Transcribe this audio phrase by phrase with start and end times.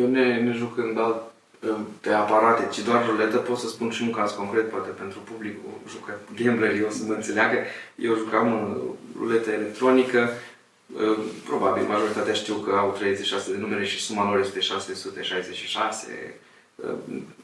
[0.00, 1.22] Eu ne, ne jucând alt,
[2.00, 5.54] pe aparate, ci doar ruletă, pot să spun și un caz concret, poate pentru public,
[5.88, 7.56] jucă gamblerii o să mă înțeleagă.
[7.94, 8.76] Eu jucam
[9.18, 10.28] ruletă electronică,
[11.44, 16.38] probabil majoritatea știu că au 36 de numere și suma lor este 666.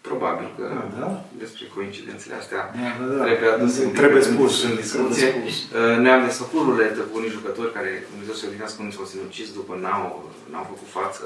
[0.00, 0.64] Probabil că
[0.98, 1.24] da?
[1.38, 3.24] despre coincidențele astea da, da, da.
[3.24, 5.26] trebuie adus în, trebuie spus, în discuție.
[5.26, 5.78] Trebuie spus.
[6.04, 10.32] Ne-am desfăcut ruletă cu unii jucători care, Dumnezeu să odinească, unii s-au sinucis după n-au,
[10.50, 11.24] n-au făcut față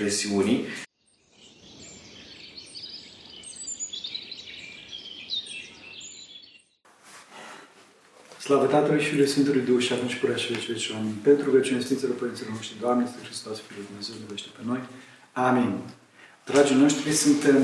[0.00, 0.64] presiunii.
[8.40, 11.14] Slavă Tatălui și Sfântului Duh și atunci purea și veci veci Amin.
[11.22, 14.80] Pentru că cine Sfinților Părinților noștri, Doamne, este Hristos, Fiul Dumnezeu, iubește pe noi.
[15.32, 15.78] Amin.
[16.44, 17.62] Dragii noștri, suntem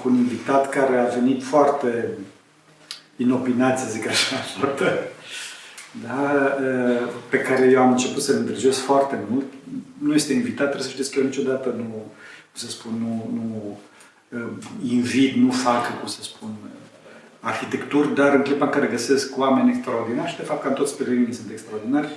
[0.00, 2.18] cu un invitat care a venit foarte
[3.16, 4.84] inopinat, să zic așa, foarte,
[6.06, 6.20] da,
[7.28, 9.46] pe care eu am început să-l îndrăgesc foarte mult.
[9.98, 11.88] Nu este invitat, trebuie să știți că eu niciodată nu,
[12.50, 13.78] cum să spun, nu, nu
[14.88, 16.50] invit, nu fac, cum să spun,
[17.40, 21.34] arhitecturi, dar în clipa în care găsesc oameni extraordinari și de fapt cam toți pelerinii
[21.34, 22.08] sunt extraordinari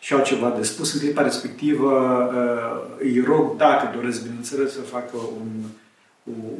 [0.00, 1.92] și au ceva de spus, în clipa respectivă
[2.34, 5.48] uh, îi rog, dacă doresc, bineînțeles, să facă un,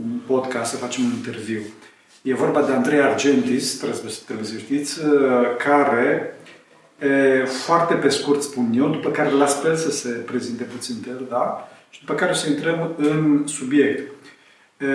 [0.03, 1.61] un podcast, să facem un interviu.
[2.23, 6.35] E vorba de Andrei Argentis, trebuie, trebuie să știți, uh, care,
[7.45, 11.27] foarte pe scurt spun eu, după care las pe el să se prezinte puțin el,
[11.29, 11.69] da?
[11.91, 14.13] Și după care o să intrăm în subiect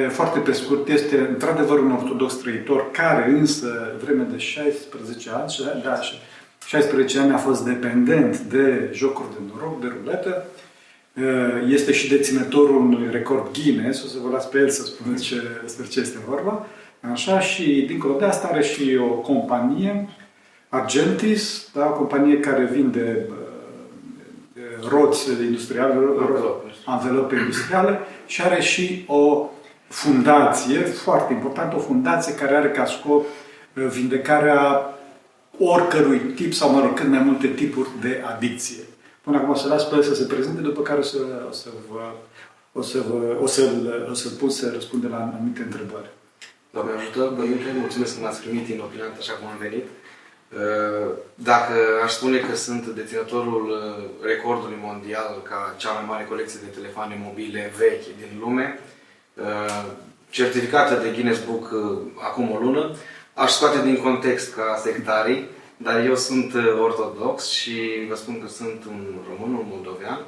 [0.10, 6.00] foarte pe scurt, este într-adevăr un ortodox trăitor care însă, vreme de 16 ani, da,
[6.66, 10.46] 16 ani a fost dependent de jocuri de noroc, de ruletă,
[11.70, 15.42] este și deținătorul unui record Guinness, o să vă las pe el să spuneți ce,
[15.62, 16.66] despre ce este vorba.
[17.12, 20.10] Așa, și dincolo de asta are și o companie,
[20.70, 23.30] Argentis, da, o companie care vinde
[24.90, 25.96] roți industriale,
[26.86, 29.50] anvelope industriale și are și o
[29.88, 34.90] fundație, foarte important, o fundație care are ca scop uh, vindecarea
[35.60, 38.84] oricărui tip sau, mă rog, cât mai multe tipuri de adicție.
[39.22, 41.18] Până acum o să las pe el să se prezinte, după care o să,
[41.50, 42.02] o să vă
[42.78, 46.10] o să vă, o să-l, o să pun să răspunde la anumite întrebări.
[46.74, 49.86] Doamne ajută, Părinte, mulțumesc că m-ați primit inopinant așa cum am venit.
[50.54, 51.74] Uh, dacă
[52.04, 57.22] aș spune că sunt deținătorul uh, recordului mondial ca cea mai mare colecție de telefoane
[57.24, 58.80] mobile vechi din lume,
[59.42, 59.86] Uh,
[60.30, 62.96] certificată de Guinness Book uh, acum o lună,
[63.34, 65.48] aș scoate din context ca sectarii,
[65.78, 70.26] dar eu sunt uh, ortodox și vă spun că sunt un român, un moldovean,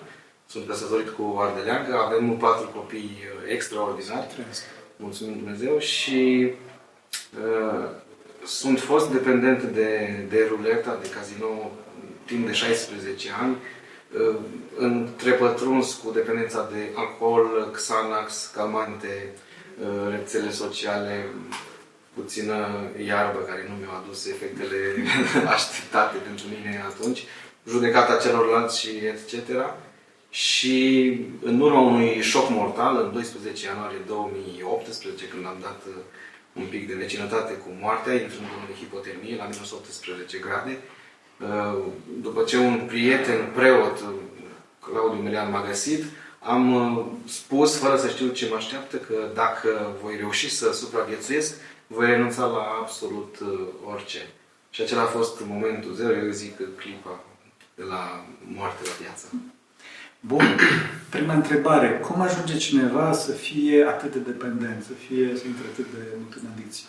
[0.48, 3.18] sunt căsătorit cu Ardeleancă, avem patru copii
[3.52, 4.28] extraordinari,
[4.96, 6.52] mulțumim Dumnezeu și
[7.46, 7.90] uh,
[8.48, 11.72] sunt fost dependent de, de ruleta, de casino
[12.26, 13.58] timp de 16 ani,
[14.78, 19.30] între pătruns cu dependența de alcool, Xanax, calmante,
[19.82, 21.26] uh, rețele sociale,
[22.14, 22.68] puțină
[23.06, 24.78] iarbă care nu mi-au adus efectele
[25.56, 27.24] așteptate pentru mine atunci,
[27.70, 29.50] judecata celorlalți și etc.
[30.30, 30.76] Și
[31.42, 35.94] în urma unui șoc mortal, în 12 ianuarie 2018, când am dat uh,
[36.58, 40.78] un pic de vecinătate cu moartea, intrând în hipotermie la minus 18 grade,
[41.42, 41.78] Uh,
[42.22, 44.04] după ce un prieten preot,
[44.80, 46.04] Claudiu Melian, m-a găsit,
[46.40, 51.56] am uh, spus, fără să știu ce mă așteaptă, că dacă voi reuși să supraviețuiesc,
[51.88, 53.60] voi renunța la absolut uh,
[53.94, 54.28] orice.
[54.70, 57.24] Și acela a fost momentul zero, eu zic clipa
[57.76, 58.26] de la
[58.56, 59.26] moarte la viață.
[60.20, 60.58] Bun.
[61.10, 62.00] Prima întrebare.
[62.00, 66.34] Cum ajunge cineva să fie atât de dependent, să fie să intre atât de mult
[66.34, 66.88] în adicție?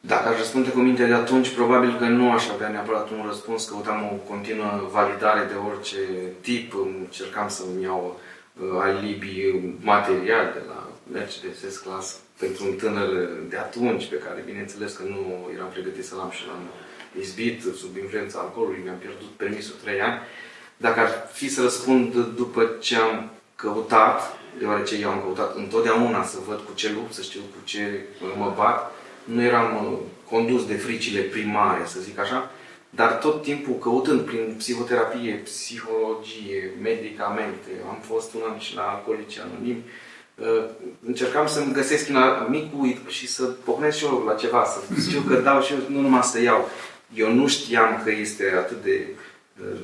[0.00, 3.64] Dacă aș răspunde cu minte de atunci, probabil că nu aș avea neapărat un răspuns.
[3.64, 5.98] Căutam o continuă validare de orice
[6.40, 6.74] tip.
[7.00, 8.20] Încercam să-mi iau
[8.60, 13.08] uh, alibi material de la Mercedes S-Class pentru un tânăr
[13.48, 16.64] de atunci, pe care bineînțeles că nu eram pregătit să-l am și l-am
[17.20, 20.18] izbit sub influența alcoolului, mi-am pierdut permisul 3 ani.
[20.76, 26.36] Dacă ar fi să răspund după ce am căutat, deoarece eu am căutat întotdeauna să
[26.46, 28.04] văd cu ce lupt, să știu cu ce
[28.36, 28.92] mă bat,
[29.24, 29.98] nu eram uh,
[30.30, 32.50] condus de fricile primare, să zic așa,
[32.90, 39.38] dar tot timpul căutând prin psihoterapie, psihologie, medicamente, am fost un an și la alcoolici
[39.38, 39.82] anonim,
[40.34, 40.64] uh,
[41.06, 42.08] încercam să-mi găsesc
[42.48, 46.00] micul și să pocnesc și eu la ceva, să știu că dau și eu, nu
[46.00, 46.68] numai să iau.
[47.14, 49.06] Eu nu știam că este atât de
[49.60, 49.78] uh,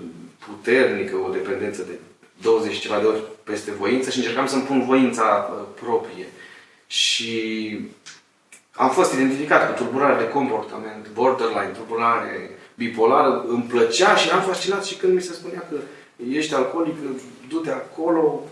[0.46, 1.98] puternică o dependență de
[2.42, 5.24] 20 ceva de ori peste voință și încercam să-mi pun voința
[5.80, 6.26] proprie.
[6.86, 7.32] Și
[8.72, 14.84] am fost identificat cu tulburare de comportament, borderline, tulburare bipolară, îmi plăcea și am fascinat
[14.84, 15.76] și când mi se spunea că
[16.30, 16.96] ești alcoolic,
[17.48, 18.44] du-te acolo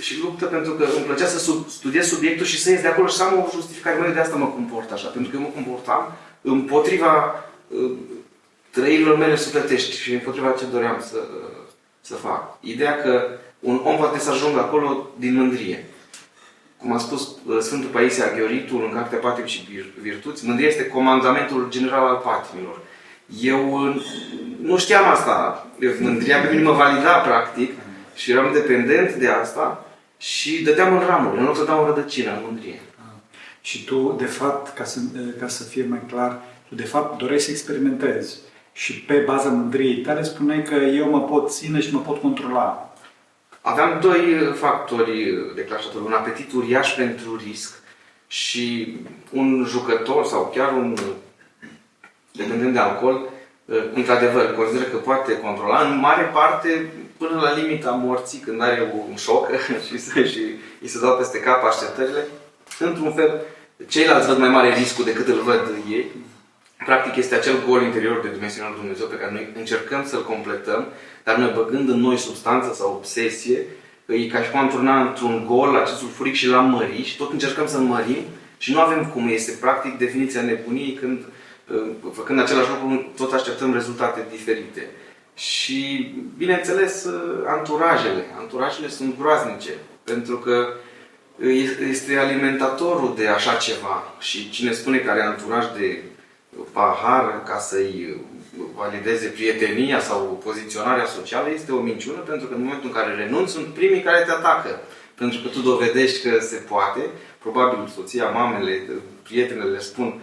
[0.00, 3.16] și luptă pentru că îmi plăcea să studiez subiectul și să ies de acolo și
[3.16, 3.98] să am o justificare.
[3.98, 7.90] Măi, de asta mă comport așa, pentru că eu mă comportam împotriva uh,
[8.76, 11.18] trăirilor mele sufletești și împotriva ce doream să,
[12.00, 12.58] să fac.
[12.60, 13.28] Ideea că
[13.60, 15.84] un om poate să ajungă acolo din mândrie.
[16.76, 19.68] Cum a spus uh, Sfântul Paisia Gheoritul în Cartea Patim și
[20.00, 22.80] Virtuți, mândria este comandamentul general al patimilor.
[23.40, 24.06] Eu uh,
[24.60, 25.66] nu știam asta.
[26.00, 27.72] Mândria pe mine mă valida, practic,
[28.14, 29.86] și eram dependent de asta
[30.18, 32.80] și dădeam în ramuri, nu să dau în rădăcină, în mândrie.
[33.60, 34.98] Și tu, de fapt, ca să,
[35.40, 38.38] ca să fie mai clar, tu de fapt doreai să experimentezi.
[38.76, 42.94] Și pe baza mândriei tale spuneai că eu mă pot ține și mă pot controla.
[43.60, 46.04] Aveam doi factori declanșatori.
[46.04, 47.82] Un apetit uriaș pentru risc
[48.26, 48.96] și
[49.32, 50.96] un jucător sau chiar un
[52.32, 53.28] dependent de alcool,
[53.94, 59.16] într-adevăr, consideră că poate controla în mare parte până la limita morții, când are un
[59.16, 59.48] șoc
[59.86, 59.98] și,
[60.32, 60.40] și
[60.80, 62.26] îi se dau peste cap așteptările.
[62.78, 63.40] Într-un fel,
[63.88, 66.06] ceilalți văd mai mare riscul decât îl văd ei.
[66.86, 70.86] Practic este acel gol interior de dimensiunea lui Dumnezeu pe care noi încercăm să-l completăm,
[71.24, 73.58] dar noi băgând în noi substanță sau obsesie,
[74.06, 77.32] e ca și cum am turnat într-un gol acest sulfuric și l-am mări și tot
[77.32, 78.22] încercăm să-l mărim
[78.58, 79.28] și nu avem cum.
[79.28, 81.24] Este practic definiția nebuniei când,
[82.12, 84.86] făcând același lucru, tot așteptăm rezultate diferite.
[85.34, 87.06] Și, bineînțeles,
[87.46, 88.24] anturajele.
[88.38, 89.70] Anturajele sunt groaznice,
[90.04, 90.66] pentru că
[91.90, 94.14] este alimentatorul de așa ceva.
[94.20, 96.02] Și cine spune că are anturaj de
[96.72, 98.20] pahar ca să-i
[98.76, 103.52] valideze prietenia sau poziționarea socială este o minciună, pentru că în momentul în care renunți,
[103.52, 104.80] sunt primii care te atacă.
[105.14, 107.00] Pentru că tu dovedești că se poate,
[107.38, 108.82] probabil soția, mamele,
[109.22, 110.20] prietenele le spun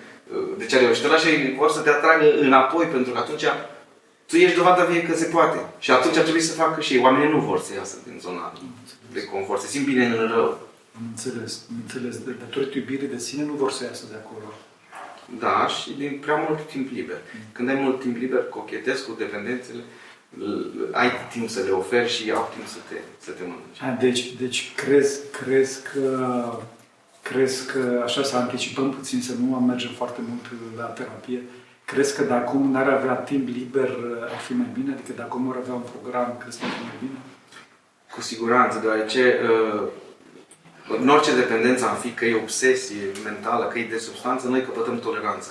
[0.57, 3.44] de ce are reușit și vor să te atragă înapoi, pentru că atunci
[4.25, 5.59] tu ești dovada vie că se poate.
[5.79, 7.01] Și atunci ar trebui să facă și ei.
[7.01, 8.53] Oamenii nu vor să iasă din zona
[9.13, 10.59] de confort, se simt bine în rău.
[10.97, 12.18] Am înțeles, am înțeles.
[12.18, 14.53] De datorită iubirii de sine nu vor să iasă de acolo.
[15.39, 17.17] Da, și din prea mult timp liber.
[17.51, 19.81] Când ai mult timp liber, cochetezi cu dependențele,
[20.91, 23.81] ai timp să le oferi și au timp să te, să te mănânci.
[23.81, 26.43] A, deci, deci crezi, crezi că
[27.21, 31.41] crezi că așa să anticipăm puțin, să nu mergem foarte mult la terapie,
[31.85, 33.89] Crezi că dacă omul n-ar avea timp liber,
[34.21, 34.93] ar fi mai bine?
[34.93, 37.17] Adică dacă omul ar avea un program, crezi că ar fi mai bine?
[38.13, 39.87] Cu siguranță, deoarece uh,
[40.88, 45.00] în orice dependență am fi, că e obsesie mentală, că e de substanță, noi căpătăm
[45.00, 45.50] toleranță.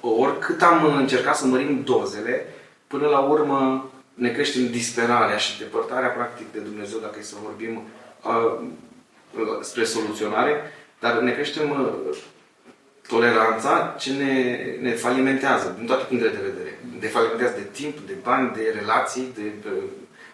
[0.00, 2.46] Oricât am încercat să mărim dozele,
[2.86, 7.82] până la urmă ne creștem disperarea și depărtarea practic de Dumnezeu, dacă e să vorbim
[8.22, 8.66] uh,
[9.60, 12.16] spre soluționare, dar ne creștem uh,
[13.08, 16.78] toleranța ce ne, ne falimentează din toate punctele de vedere.
[17.00, 19.68] Ne falimentează de timp, de bani, de relații, de, de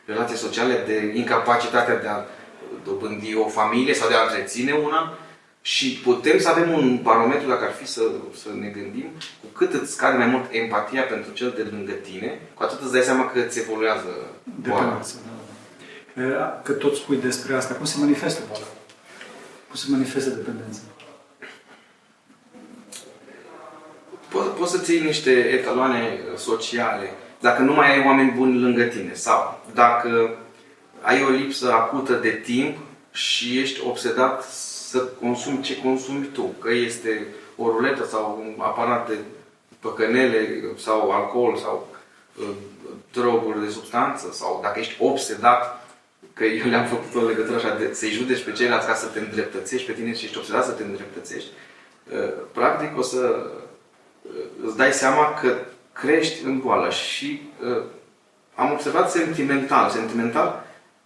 [0.04, 2.24] relații sociale, de incapacitatea de a
[2.84, 5.18] dobândi o familie sau de a întreține una
[5.60, 8.02] și putem să avem un barometru, dacă ar fi să,
[8.42, 9.06] să ne gândim,
[9.40, 12.92] cu cât îți scade mai mult empatia pentru cel de lângă tine, cu atât îți
[12.92, 14.08] dai seama că îți evoluează
[14.60, 15.00] boala.
[16.14, 16.60] Da.
[16.64, 18.66] Că tot spui despre asta, cum se manifestă boala?
[19.66, 20.80] Cum se manifestă dependența?
[24.34, 27.10] poți, poți să ții niște etaloane sociale
[27.40, 30.36] dacă nu mai ai oameni buni lângă tine sau dacă
[31.04, 32.76] ai o lipsă acută de timp
[33.12, 34.44] și ești obsedat
[34.90, 39.18] să consumi ce consumi tu, că este o ruletă sau un aparat de
[39.78, 41.88] păcănele sau alcool sau
[42.38, 42.48] uh,
[43.12, 45.88] droguri de substanță sau dacă ești obsedat
[46.32, 49.18] că eu le-am făcut o legătură așa de să-i judeci pe ceilalți ca să te
[49.18, 51.50] îndreptățești pe tine și ești obsedat să te îndreptățești,
[52.12, 53.50] uh, practic o să
[54.66, 55.56] îți dai seama că
[55.92, 57.82] crești în boală și uh,
[58.54, 60.63] am observat sentimental, sentimental,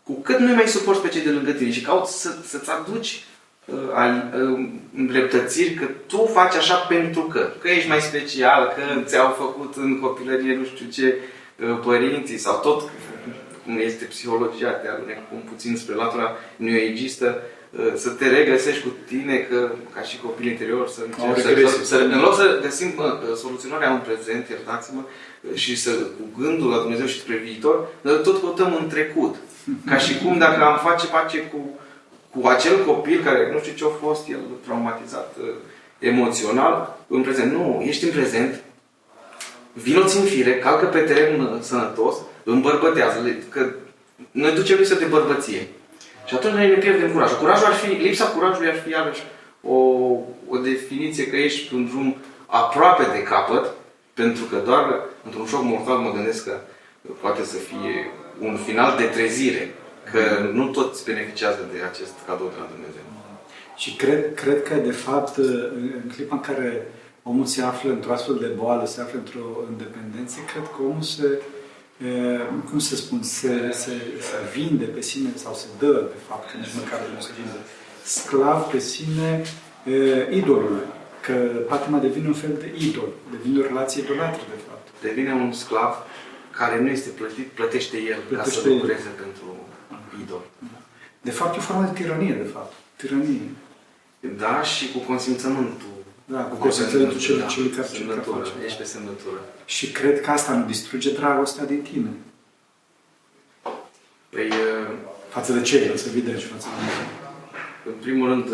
[0.08, 3.24] cu cât nu mai suporți pe cei de lângă tine și cauți să, să-ți aduci
[3.64, 9.30] uh, uh, îndreptățiri că tu faci așa pentru că, că ești mai special, că ți-au
[9.38, 12.90] făcut în copilărie nu știu ce uh, părinții sau tot
[13.64, 17.42] cum este psihologia, te alunec un puțin spre latura neoegistă,
[17.76, 21.84] Uh, să te regăsești cu tine că, ca și copil interior, să încerci să, să,
[21.84, 25.02] să, în loc să găsim mă, soluționarea în prezent, iertați-mă,
[25.54, 29.36] și să, cu gândul la Dumnezeu și spre viitor, tot căutăm în trecut.
[29.86, 31.78] Ca și cum dacă am face pace cu,
[32.30, 35.48] cu acel copil care nu știu ce a fost el traumatizat uh,
[35.98, 37.52] emoțional, în prezent.
[37.52, 38.62] Nu, ești în prezent,
[39.72, 43.70] vino-ți în fire, calcă pe teren uh, sănătos, îmbărbătează, că
[44.30, 45.68] noi ducem lipsă de bărbăție.
[46.26, 47.38] Și atunci noi ne pierdem curajul.
[47.38, 49.22] Curajul ar fi, lipsa curajului ar fi iarăși
[49.62, 49.74] o,
[50.48, 53.70] o definiție că ești pe un drum aproape de capăt,
[54.14, 56.60] pentru că doar într-un șoc mortal mă gândesc că
[57.20, 59.74] poate să fie un final de trezire.
[60.12, 63.06] Că nu toți beneficiază de acest cadou de la Dumnezeu.
[63.76, 65.36] Și cred, cred că, de fapt,
[66.00, 66.86] în clipa în care
[67.22, 71.28] omul se află într-o astfel de boală, se află într-o independență, cred că omul se,
[72.70, 73.92] cum să spun, se, se,
[74.28, 77.58] se vinde pe sine sau se dă, de fapt, că nici măcar nu se vinde,
[78.04, 79.42] sclav pe sine
[80.30, 80.86] idolului.
[81.26, 81.34] Că
[81.68, 84.86] patima devine un fel de idol, devine o relație idolatră, de fapt.
[85.02, 85.92] Devine un sclav
[86.60, 89.22] care nu este plătit, plătește el plătește ca să lucreze el.
[89.22, 89.46] pentru
[90.22, 90.44] idol.
[91.20, 92.72] De fapt, e o formă de tiranie, de fapt.
[92.96, 93.48] Tiranie.
[94.36, 95.96] Da, și cu consimțământul.
[96.24, 98.50] Da, cu consimțământul celui, da, celui care, celui care face.
[98.64, 99.40] Ești pe semnătură.
[99.64, 102.10] Și cred că asta nu distruge dragostea din tine.
[104.30, 104.52] Păi,
[105.28, 107.06] față de ceilalți, evident, și față de noi.
[107.86, 108.46] În primul rând,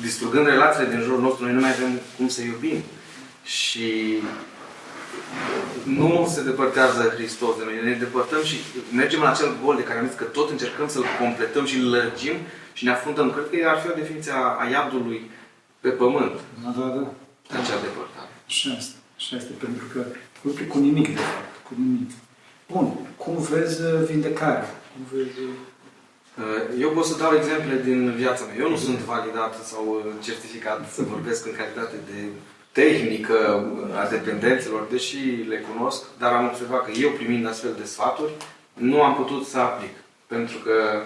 [0.00, 2.82] distrugând relațiile din jurul nostru, noi nu mai avem cum să iubim.
[3.44, 3.88] Și
[5.84, 8.56] nu se depărtează Hristos de noi, ne depărtăm și
[8.94, 11.90] mergem la acel gol de care am zis că tot încercăm să-l completăm și îl
[11.90, 12.36] lărgim
[12.72, 13.32] și ne afruntăm.
[13.32, 15.30] Cred că ar fi o definiție a iadului
[15.80, 16.34] pe pământ.
[16.62, 17.04] Da, da, da.
[17.58, 18.32] Acea depărtare.
[18.46, 18.96] Așa este.
[19.16, 20.00] Așa este, pentru că
[20.42, 21.54] nu cu nimic, de fapt.
[21.66, 22.10] Cu nimic.
[22.72, 22.86] Bun.
[23.16, 24.66] Cum vezi uh, vindecarea?
[24.92, 25.38] Cum vezi...
[26.40, 28.56] Uh, eu pot să dau exemple din viața mea.
[28.64, 32.18] Eu nu sunt validat sau uh, certificat să vorbesc în calitate de
[32.72, 33.66] tehnică
[34.00, 38.32] a dependențelor, deși le cunosc, dar am observat că eu, primind astfel de sfaturi,
[38.72, 39.94] nu am putut să aplic.
[40.26, 41.02] Pentru că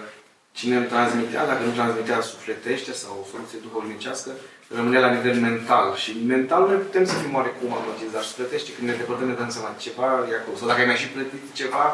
[0.51, 4.31] cine îmi transmitea, dacă nu transmitea sufletește sau o soluție duhovnicească,
[4.75, 5.95] rămâne la nivel mental.
[5.95, 9.49] Și mental noi putem să fim oarecum amăgiți, dar sufletește, când ne depărtăm, ne dăm
[9.55, 10.57] seama ceva e acolo.
[10.57, 11.85] Sau dacă ai mai și plătit ceva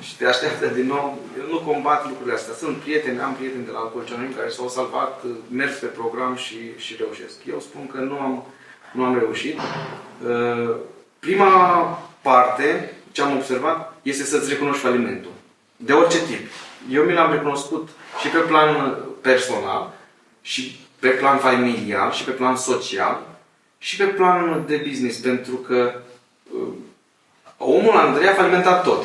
[0.00, 2.54] și te așteaptă din nou, eu nu combat lucrurile astea.
[2.54, 6.96] Sunt prieteni, am prieteni de la alcoolici care s-au salvat, merg pe program și, și
[6.98, 7.36] reușesc.
[7.48, 8.46] Eu spun că nu am,
[8.92, 9.58] nu am reușit.
[9.58, 10.74] Uh,
[11.18, 11.48] prima
[12.22, 15.30] parte, ce am observat, este să-ți recunoști falimentul.
[15.76, 16.50] De orice tip.
[16.90, 17.88] Eu mi l-am recunoscut
[18.20, 19.92] și pe plan personal,
[20.40, 23.22] și pe plan familial, și pe plan social,
[23.78, 26.00] și pe plan de business, pentru că
[26.52, 26.68] uh,
[27.56, 29.04] omul Andrei a falimentat tot.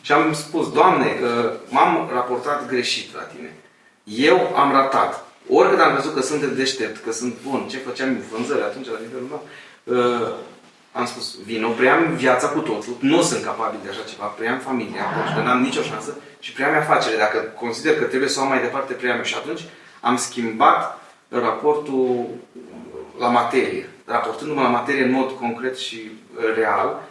[0.00, 3.54] Și am spus, Doamne, uh, m-am raportat greșit la Tine.
[4.04, 5.26] Eu am ratat.
[5.50, 8.98] Oricât am văzut că sunt deștept, că sunt bun, ce făceam în vânzări atunci la
[9.02, 9.42] nivelul meu,
[9.84, 10.34] uh,
[10.92, 14.58] am spus, vin, o pream viața cu totul, nu sunt capabil de așa ceva, pream
[14.58, 17.16] familia, pentru că n-am nicio șansă, și pream afacere.
[17.16, 19.60] Dacă consider că trebuie să o am mai departe, pream și atunci
[20.00, 22.26] am schimbat raportul
[23.18, 26.10] la materie, raportându-mă la materie în mod concret și
[26.54, 27.02] real,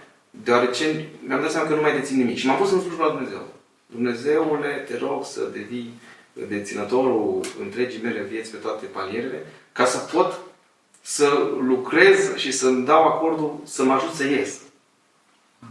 [0.43, 2.37] deoarece mi-am dat seama că nu mai dețin nimic.
[2.37, 3.47] Și m-am pus în slujba la Dumnezeu.
[3.85, 5.93] Dumnezeule, te rog să devii
[6.47, 10.39] deținătorul întregii mele vieți pe toate palierele, ca să pot
[11.01, 14.59] să lucrez și să-mi dau acordul să mă ajut să ies.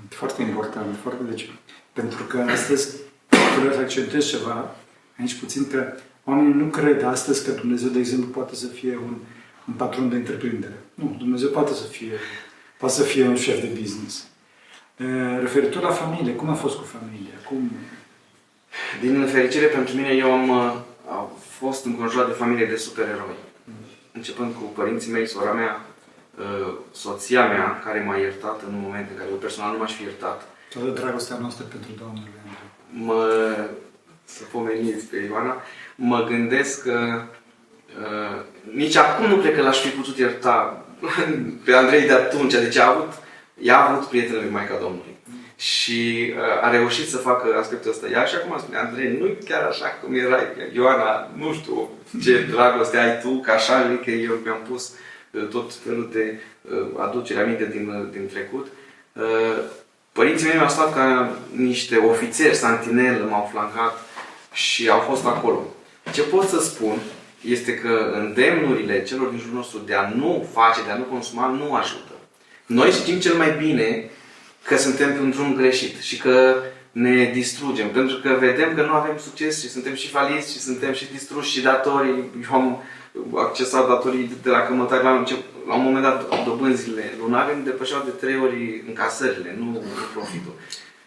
[0.08, 1.50] Foarte important, foarte deci.
[1.92, 2.96] Pentru că astăzi
[3.58, 4.76] vreau să accentuez ceva,
[5.18, 5.92] aici puțin că
[6.24, 9.16] oamenii nu cred astăzi că Dumnezeu, de exemplu, poate să fie un,
[9.68, 10.78] un patron de întreprindere.
[10.94, 12.12] Nu, Dumnezeu poate să fie,
[12.78, 14.26] poate să fie un șef de business.
[15.40, 17.34] Referitor la familie, cum a fost cu familia?
[17.48, 17.72] Cum...
[19.00, 20.50] Din fericire pentru mine, eu am,
[21.10, 23.36] am fost înconjurat de familie de supereroi.
[23.64, 23.74] Mm.
[24.12, 25.86] Începând cu părinții mei, sora mea,
[26.92, 30.48] soția mea, care m-a iertat în momente în care eu personal nu m-aș fi iertat.
[30.72, 32.28] Toată dragostea noastră pentru Domnul
[32.90, 33.54] Mă,
[34.24, 35.62] să pomeniți pe Ioana,
[35.94, 37.22] mă gândesc că
[38.00, 38.42] uh,
[38.74, 40.84] nici acum nu cred că l-aș fi putut ierta
[41.64, 42.52] pe Andrei de atunci.
[42.52, 43.12] Deci a avut
[43.60, 45.16] ea a avut prietenul lui Maica Domnului.
[45.56, 48.08] Și uh, a reușit să facă aspectul ăsta.
[48.08, 50.46] Ea și acum spune, Andrei, nu chiar așa cum erai.
[50.72, 51.90] Ioana, nu știu
[52.22, 54.92] ce dragoste ai tu, că așa că eu mi-am pus
[55.30, 58.66] uh, tot felul de uh, aducere aminte din, uh, din trecut.
[59.12, 59.58] Uh,
[60.12, 64.04] părinții mei mi-au stat ca niște ofițeri santinel, m-au flancat
[64.52, 65.66] și au fost acolo.
[66.12, 66.98] Ce pot să spun
[67.40, 71.46] este că îndemnurile celor din jurul nostru de a nu face, de a nu consuma,
[71.46, 72.15] nu ajută.
[72.66, 74.10] Noi știm cel mai bine
[74.62, 76.56] că suntem pe un drum greșit și că
[76.92, 77.90] ne distrugem.
[77.90, 81.50] Pentru că vedem că nu avem succes și suntem și faliți și suntem și distruși
[81.50, 82.24] și datorii.
[82.42, 82.82] Eu am
[83.34, 88.02] accesat datorii de la cămătari la, încep, la un moment dat dobânzile lunare îmi depășeau
[88.04, 89.82] de trei ori încasările, nu
[90.12, 90.54] profitul.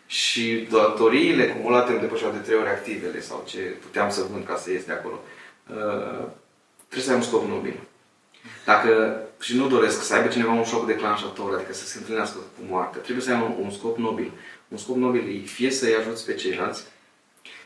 [0.05, 4.55] Și datoriile cumulate îmi depășeau de trei ori activele sau ce puteam să vând ca
[4.55, 5.19] să ies de acolo.
[5.67, 6.27] Uh,
[6.87, 7.79] trebuie să ai un scop nobil.
[8.65, 12.61] Dacă și nu doresc să aibă cineva un șoc declanșator, adică să se întâlnească cu
[12.69, 14.31] moartea, trebuie să ai un, un scop nobil.
[14.67, 16.83] Un scop nobil e fie să-i ajuți pe ceilalți.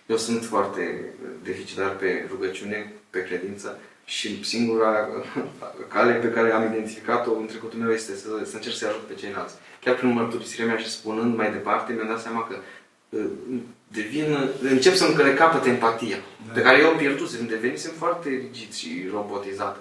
[0.05, 1.05] Eu sunt foarte
[1.43, 5.07] deficitar pe rugăciune, pe credință și singura
[5.93, 9.13] cale pe care am identificat-o în trecutul meu este să, să încerc să-i ajut pe
[9.13, 9.53] ceilalți.
[9.83, 12.55] Chiar prin mărturisirea mea și spunând mai departe, mi-am dat seama că
[13.87, 16.53] devin, încep să-mi le capăt empatia, Da.
[16.53, 19.77] pe care eu am pierdut, devenisem foarte rigid și robotizat.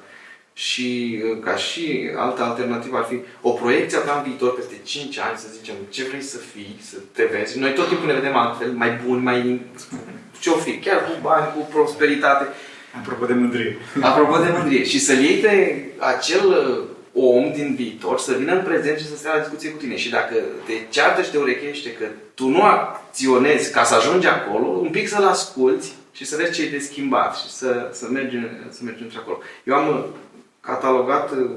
[0.54, 4.74] Și uh, ca și altă alternativă ar fi o proiecție a ta în viitor peste
[4.82, 7.58] 5 ani, să zicem, ce vrei să fii, să te vezi.
[7.58, 9.60] Noi tot timpul ne vedem altfel, mai buni, mai...
[10.40, 12.48] ce-o fi, chiar cu bani, cu prosperitate.
[12.98, 13.76] Apropo de mândrie.
[14.00, 14.84] Apropo de mândrie.
[14.84, 19.16] Și să-l iei pe acel uh, om din viitor să vină în prezent și să
[19.16, 19.96] stea la discuție cu tine.
[19.96, 20.34] Și dacă
[20.66, 22.04] te ceartă și te urechește că
[22.34, 26.62] tu nu acționezi ca să ajungi acolo, un pic să-l asculți și să vezi ce
[26.62, 29.38] e de schimbat și să, să, mergem, să mergem și acolo.
[29.64, 30.04] Eu am uh,
[30.62, 31.50] catalogat uh,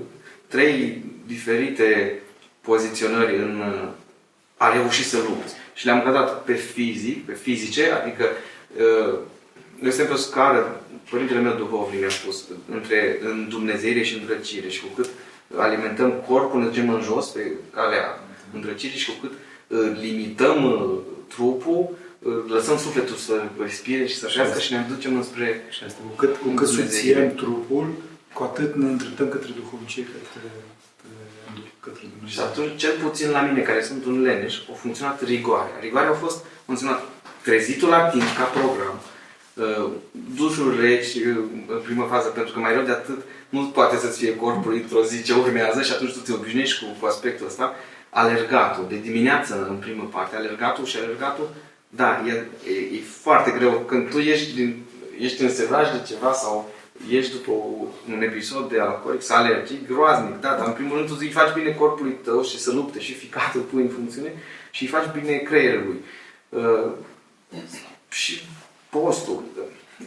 [0.47, 2.19] trei diferite
[2.61, 3.89] poziționări în uh,
[4.57, 5.53] a reuși să lupți.
[5.73, 8.25] Și le-am gădat pe fizic, pe fizice, adică
[8.77, 9.19] uh,
[9.79, 14.87] de exemplu, o scară, părintele meu duhovnic mi-a spus, între îndumnezeire și îndrăcire și cu
[14.95, 15.09] cât
[15.55, 18.19] alimentăm corpul, ne ducem în jos pe calea
[18.53, 19.31] îndrăcirii și cu cât
[19.67, 20.97] uh, limităm uh,
[21.27, 25.99] trupul, uh, lăsăm sufletul să respire și să șească și ne ducem înspre Și asta,
[26.07, 27.93] cu cât, cu cât subțiem trupul,
[28.35, 30.49] cu atât ne îndreptăm către duhovnicie, către, către,
[31.79, 32.43] către Și Dumnezeu.
[32.45, 35.77] atunci, cel puțin la mine, care sunt un leneș, a funcționat rigoarea.
[35.85, 37.01] Rigoarea a fost funcționat
[37.47, 38.97] trezitul la timp ca program,
[39.53, 39.91] uh,
[40.39, 41.37] dușul reci uh,
[41.67, 45.03] în primă fază, pentru că mai rău de atât nu poate să-ți fie corpul într-o
[45.03, 47.75] zi ce urmează și atunci tu te obișnuiești cu, cu aspectul ăsta.
[48.09, 51.49] Alergatul, de dimineață în primă parte, alergatul și alergatul,
[51.89, 52.31] da, e,
[52.71, 53.71] e, e foarte greu.
[53.71, 54.83] Când tu ești, din,
[55.19, 56.73] ești în sevraj de ceva sau
[57.09, 60.97] ești după o- un episod de alcoolic, să alergi, e groaznic, da, dar în primul
[60.97, 64.33] rând tu îi faci bine corpului tău și să lupte și ficatul pui în funcțiune
[64.71, 65.99] și îi faci bine creierului.
[66.49, 66.91] Uh,
[68.09, 68.41] și
[68.89, 69.43] postul.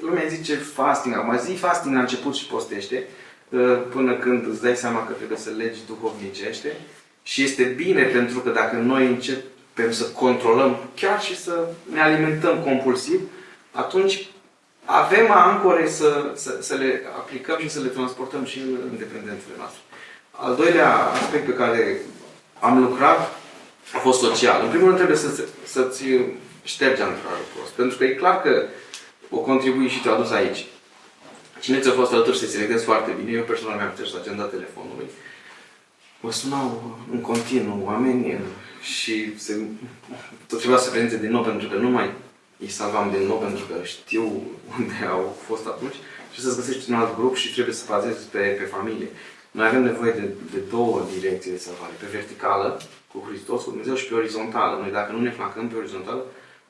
[0.00, 3.06] Lumea zice fasting, acum zi fasting la început și postește,
[3.48, 6.76] uh, până când îți dai seama că trebuie să legi duhovnicește.
[7.22, 12.58] Și este bine pentru că dacă noi începem să controlăm chiar și să ne alimentăm
[12.58, 13.20] compulsiv,
[13.70, 14.28] atunci
[14.90, 19.54] avem ancore să, să, să le aplicăm și să le transportăm și în, în dependențele
[19.56, 19.80] noastre.
[20.30, 22.00] Al doilea aspect pe care
[22.60, 23.38] am lucrat
[23.94, 24.62] a fost social.
[24.62, 26.04] În primul rând trebuie să, să-ți
[26.62, 27.72] ștergi anturajul prost.
[27.72, 28.64] Pentru că e clar că
[29.30, 30.66] o contribui și te-a adus aici.
[31.60, 35.08] Cine ți-a fost alături să te selectezi foarte bine, eu personal mi-am șters agenda telefonului.
[36.20, 38.38] Mă sunau în continuu oameni
[38.82, 39.60] și se,
[40.46, 42.10] tot trebuia să prezinte din nou pentru că nu mai
[42.60, 44.24] îi salvam din nou pentru că știu
[44.78, 45.94] unde au fost atunci
[46.32, 49.08] și să-ți găsești un alt grup și trebuie să bazezi pe, pe familie.
[49.50, 51.92] Noi avem nevoie de, de două direcții de salvare.
[52.00, 52.80] Pe verticală,
[53.12, 54.78] cu Hristos, cu Dumnezeu și pe orizontală.
[54.80, 56.22] Noi dacă nu ne flancăm pe orizontală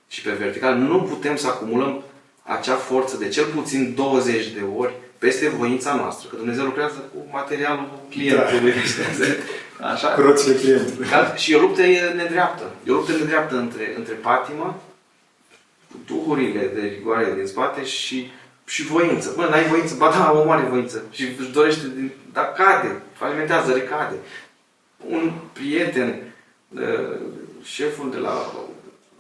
[0.09, 2.03] și pe verticală, nu putem să acumulăm
[2.43, 6.29] acea forță de cel puțin 20 de ori peste voința noastră.
[6.31, 8.73] Că Dumnezeu lucrează cu materialul clientului.
[9.79, 9.87] Da.
[9.93, 10.09] Așa?
[10.09, 11.09] Cu roțile clientului.
[11.09, 11.83] Ca- Și e o luptă
[12.17, 12.65] nedreaptă.
[12.87, 14.83] E o luptă nedreaptă între, între patimă,
[16.07, 18.31] duhurile de rigoare din spate și,
[18.65, 19.33] și voință.
[19.37, 19.95] Bă, n-ai voință?
[19.95, 21.05] Ba da, omul are voință.
[21.11, 24.15] Și își dorește, din, dar cade, falimentează, recade.
[25.09, 26.21] Un prieten,
[26.69, 27.17] uh,
[27.63, 28.53] șeful de la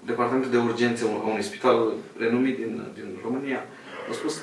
[0.04, 3.66] departamentul de urgențe a unui spital renumit din, din România,
[4.10, 4.40] a spus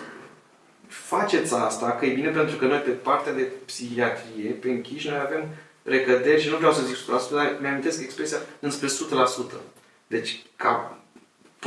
[0.88, 5.20] faceți asta, că e bine pentru că noi pe partea de psihiatrie, pe închiși, noi
[5.26, 5.44] avem
[5.84, 7.00] recăderi și nu vreau să zic 100%,
[7.32, 8.92] dar mi-amintesc expresia înspre 100%.
[10.08, 11.00] Deci, ca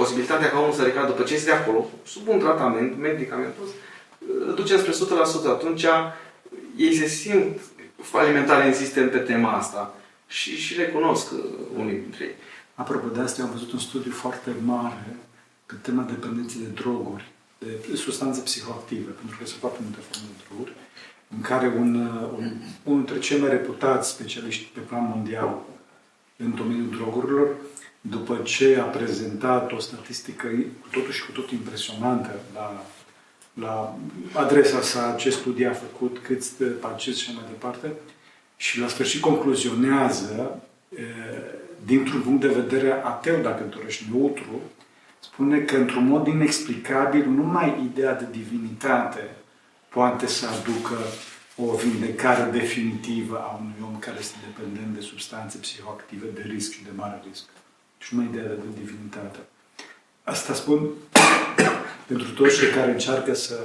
[0.01, 3.69] posibilitatea ca omul să recadă după ce este de acolo, sub un tratament medicamentos,
[4.47, 4.95] îl duce spre 100%.
[5.47, 5.85] Atunci
[6.77, 7.59] ei se simt
[8.03, 9.95] falimentare în sistem pe tema asta
[10.27, 11.39] și, și recunosc uh,
[11.77, 12.35] unii dintre ei.
[12.75, 15.17] Apropo de asta, eu am văzut un studiu foarte mare
[15.67, 20.45] pe tema dependenței de droguri, de substanțe psihoactive, pentru că sunt foarte multe forme de
[20.49, 20.73] droguri,
[21.37, 21.95] în care un,
[22.39, 25.59] un, unul dintre cei mai reputați specialiști pe plan mondial
[26.37, 27.49] în domeniul drogurilor,
[28.11, 30.47] după ce a prezentat o statistică
[30.81, 32.85] cu totul și cu totul impresionantă la,
[33.55, 33.97] la
[34.33, 37.93] adresa sa, ce studii a făcut, câți pacienți și mai departe,
[38.57, 40.63] și la sfârșit concluzionează
[40.97, 41.03] e,
[41.85, 44.61] dintr-un punct de vedere ateu, dacă îl dorești, neutru,
[45.21, 49.31] spune că într-un mod inexplicabil numai ideea de divinitate
[49.89, 50.97] poate să aducă
[51.57, 56.83] o vindecare definitivă a unui om care este dependent de substanțe psihoactive de risc și
[56.83, 57.45] de mare risc.
[57.99, 59.39] Și numai ideea de divinitate.
[60.23, 60.91] Asta spun
[62.09, 63.59] pentru toți cei care încearcă să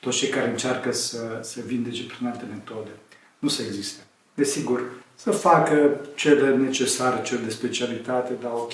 [0.00, 2.90] toți cei care încearcă să se vindece prin alte metode.
[3.38, 4.02] Nu se existe.
[4.34, 4.82] Desigur,
[5.14, 8.72] să facă cele necesare, cele de specialitate, da, ok,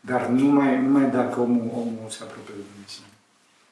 [0.00, 3.06] dar numai, numai dacă omul, omul se apropie de Dumnezeu.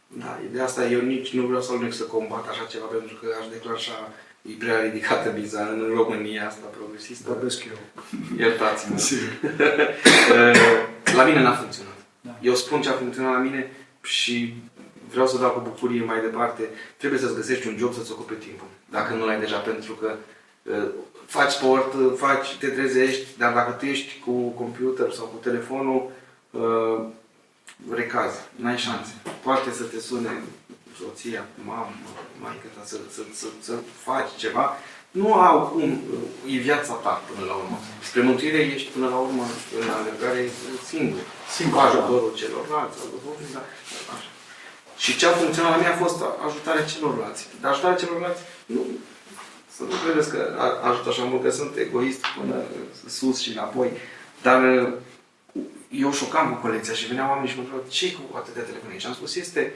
[0.06, 3.26] Da, de asta eu nici nu vreau să alunec să combat așa ceva, pentru că
[3.40, 7.24] aș declanșa e prea ridicată biza în România asta progresistă.
[7.28, 7.78] Vorbesc eu.
[8.38, 8.98] Iertați-mă.
[8.98, 9.28] Sigur.
[11.16, 11.96] La mine n-a funcționat.
[12.20, 12.38] Da.
[12.40, 13.70] Eu spun ce a funcționat la mine
[14.02, 14.54] și
[15.10, 16.62] vreau să dau cu bucurie mai departe.
[16.96, 18.66] Trebuie să-ți găsești un job să-ți ocupe timpul.
[18.90, 20.14] Dacă nu l-ai deja, pentru că
[20.62, 20.88] uh,
[21.26, 26.10] faci sport, uh, faci, te trezești, dar dacă tu ești cu computer sau cu telefonul,
[26.50, 27.04] uh,
[27.90, 29.12] recazi, n-ai șanse.
[29.42, 30.42] Poate să te sune
[30.98, 31.92] soția, mamă,
[32.42, 33.74] maică ta, să, să, să, să
[34.06, 34.66] faci ceva,
[35.10, 35.90] nu au cum,
[36.54, 37.78] e viața ta până la urmă.
[38.08, 39.44] Spre mântuire ești până la urmă
[39.80, 40.50] în alergare
[40.90, 41.22] singur.
[41.56, 41.74] Singur.
[41.74, 43.62] Cu ajutorul celorlalți, ajutorul, da,
[44.14, 44.30] așa.
[45.02, 47.42] Și ce a funcționat la mine a fost ajutarea celorlalți.
[47.60, 48.80] Dar ajutarea celorlalți, nu,
[49.76, 50.40] să nu credeți că
[50.90, 52.56] ajută așa mult, că sunt egoist până
[53.06, 53.90] sus și înapoi.
[54.42, 54.60] Dar
[55.90, 58.98] eu șocam cu colecția și veneau oamenii și mă întrebau ce cu atâtea telefoane?
[58.98, 59.74] Și am spus, este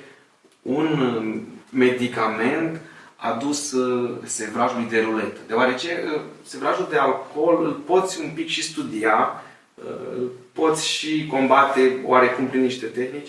[0.67, 2.81] un medicament
[3.17, 5.39] adus uh, sevrajului de ruletă.
[5.47, 9.43] Deoarece uh, sevrajul de alcool îl poți un pic și studia,
[9.75, 13.29] uh, îl poți și combate oarecum prin niște tehnici.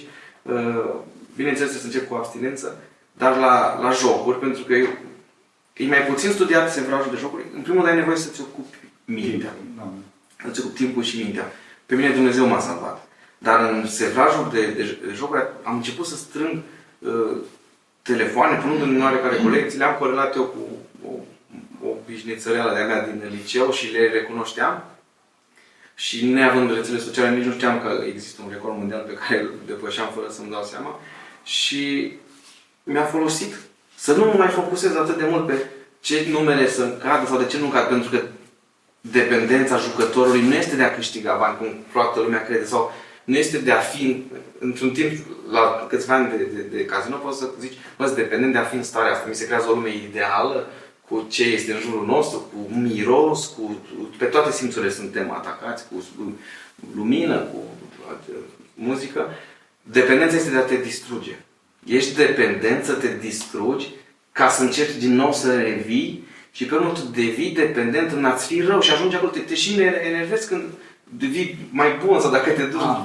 [1.36, 2.82] Bineînțeles, să încep cu abstinență,
[3.14, 4.88] dar la, la jocuri, pentru că eu,
[5.74, 9.54] e mai puțin studiat sevrajul de jocuri, în primul rând ai nevoie să-ți ocupi mintea.
[10.44, 11.52] Să-ți ocupi timpul și mintea.
[11.86, 13.08] Pe mine Dumnezeu m-a salvat.
[13.38, 16.64] Dar în sevrajul de, de, de jocuri am început să strâng uh,
[18.02, 20.60] telefoane, punând în oarecare colecții, le-am corelat eu cu
[21.08, 24.84] o, o bișnițăreală de-a mea din liceu și le recunoșteam.
[25.96, 29.54] Și neavând rețele sociale, nici nu știam că există un record mondial pe care îl
[29.66, 31.00] depășeam fără să-mi dau seama.
[31.44, 32.14] Și
[32.84, 33.56] mi-a folosit
[33.96, 35.66] să nu mă mai focusez atât de mult pe
[36.00, 38.22] ce numere să încadă sau de ce nu încadă, pentru că
[39.02, 42.94] dependența jucătorului nu este de a câștiga bani, cum toată lumea crede, sau
[43.28, 44.24] nu este de a fi,
[44.60, 45.12] într-un timp,
[45.52, 48.76] la câțiva ani de, de, de casino, poți să zici, bă, dependent de a fi
[48.76, 49.26] în starea asta.
[49.28, 50.68] Mi se creează o lume ideală,
[51.08, 53.78] cu ce este în jurul nostru, cu miros, cu,
[54.18, 56.04] pe toate simțurile suntem atacați, cu
[56.96, 57.64] lumină, cu
[58.74, 59.30] muzică.
[59.82, 61.36] Dependența este de a te distruge.
[61.86, 63.88] Ești dependent să te distrugi
[64.32, 68.48] ca să încerci din nou să revii și pe urmă tu devii dependent în a-ți
[68.48, 70.64] fi rău și ajungi acolo, te, te și enervezi când
[71.04, 72.82] devii mai bun sau dacă te duci.
[72.82, 73.02] Ah.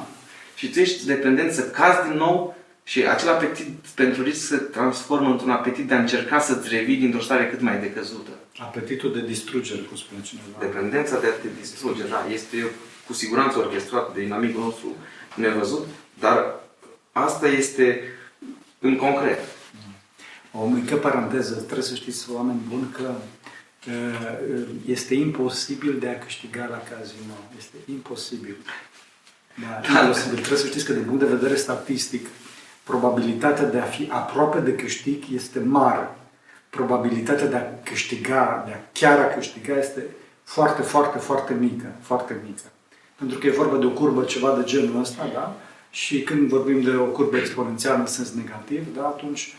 [0.62, 5.30] Și tu ești dependent să cazi din nou și acel apetit pentru risc se transformă
[5.30, 8.30] într-un apetit de a încerca să-ți revii dintr-o stare cât mai decăzută.
[8.58, 10.56] Apetitul de distrugere, cum spune cineva.
[10.60, 12.26] Dependența de a te distruge, da.
[12.32, 12.70] Este
[13.06, 14.96] cu siguranță orchestrat de inamicul nostru
[15.34, 15.86] nevăzut,
[16.20, 16.54] dar
[17.12, 18.00] asta este
[18.78, 19.40] în concret.
[20.52, 23.14] O mică paranteză, trebuie să știți, oameni buni, că
[24.86, 27.34] este imposibil de a câștiga la casino.
[27.58, 28.56] Este imposibil.
[29.60, 30.36] Da, imposibil.
[30.36, 32.26] Trebuie să știți că din punct de vedere statistic,
[32.82, 36.16] probabilitatea de a fi aproape de câștig este mare.
[36.70, 40.06] Probabilitatea de a câștiga, de a chiar a câștiga este
[40.44, 41.86] foarte, foarte, foarte mică.
[42.00, 42.62] Foarte mică.
[43.18, 45.56] Pentru că e vorba de o curbă ceva de genul ăsta, da?
[45.90, 49.02] Și când vorbim de o curbă exponențială în sens negativ, da?
[49.02, 49.54] atunci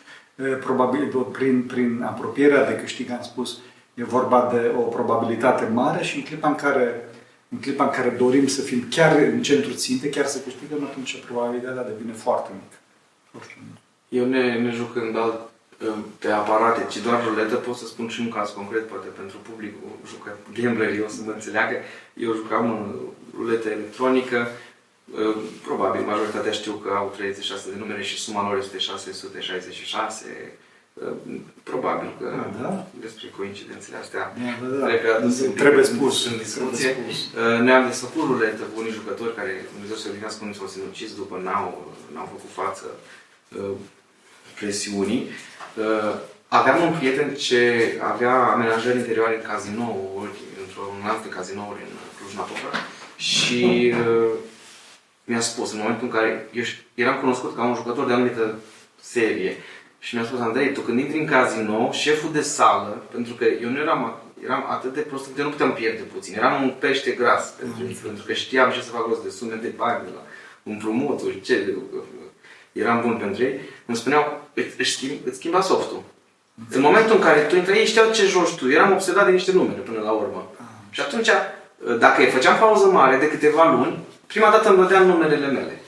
[0.60, 3.58] probabil prin, prin apropierea de câștig, am spus,
[3.95, 7.10] E vorba de o probabilitate mare și în clipa în care,
[7.53, 11.23] în clipa în care dorim să fim chiar în centru ținte, chiar să câștigăm, atunci
[11.25, 12.77] probabilitatea devine foarte mică.
[14.09, 15.39] Eu ne, ne jucând alt,
[16.19, 19.89] pe aparate, ci doar ruletă, pot să spun și un caz concret, poate pentru publicul
[20.07, 21.75] jucă gamblerii o să mă înțeleagă.
[22.13, 22.95] Eu jucam în
[23.37, 24.47] ruletă electronică,
[25.63, 30.25] probabil majoritatea știu că au 36 de numere și suma lor este 666,
[31.63, 32.86] Probabil că da, da?
[32.99, 34.86] despre coincidențele astea da, da, da.
[34.86, 36.89] trebuie adus în, trebuie spus, în discuție.
[36.89, 37.41] Trebuie spus.
[37.41, 41.36] Uh, ne-am desfăcut ruletă cu unii jucători care, Dumnezeu să odinească, unii s-au sinucis după
[41.43, 42.86] n-au, n-au făcut față
[43.58, 43.75] uh,
[44.60, 45.21] presiunii.
[45.77, 46.13] Uh,
[46.47, 47.62] aveam un prieten ce
[48.13, 52.71] avea amenajări interioare în cazinouri, într-un lanț de cazinouri în Cluj-Napoca
[53.15, 53.93] și
[55.23, 58.60] mi-a spus, în momentul în care eu eram cunoscut ca un jucător de anumită
[59.01, 59.58] serie,
[60.05, 63.69] și mi-a spus, Andrei, tu când intri în casino, șeful de sală, pentru că eu
[63.69, 66.33] nu eram, eram atât de prost că nu puteam pierde puțin.
[66.37, 67.95] Eram un pește gras pentru, mm.
[68.03, 70.21] pentru că știam ce să fac rost de sume de bani, de la
[70.63, 71.75] împrumuturi, ce,
[72.71, 73.59] eram bun pentru ei.
[73.85, 76.03] Îmi spuneau, îți, schimb, îți schimba softul.
[76.69, 78.69] În momentul în care tu intrai, ei știau ce joci tu.
[78.69, 80.51] Eram obsedat de niște numere până la urmă.
[80.57, 80.65] Ah.
[80.89, 81.29] Și atunci,
[81.99, 85.81] dacă îi făceam pauză mare de câteva luni, prima dată îmi dădeam numerele mele.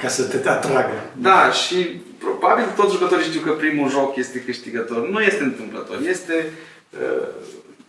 [0.00, 1.10] Ca să te atragă.
[1.16, 2.00] Da, și
[2.40, 5.08] probabil toți jucătorii știu că primul joc este câștigător.
[5.08, 6.52] Nu este întâmplător, este
[6.90, 7.28] uh,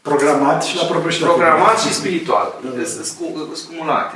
[0.02, 3.54] programat și la propriu și Programat și spiritual, da, da.
[3.54, 4.16] scumulate.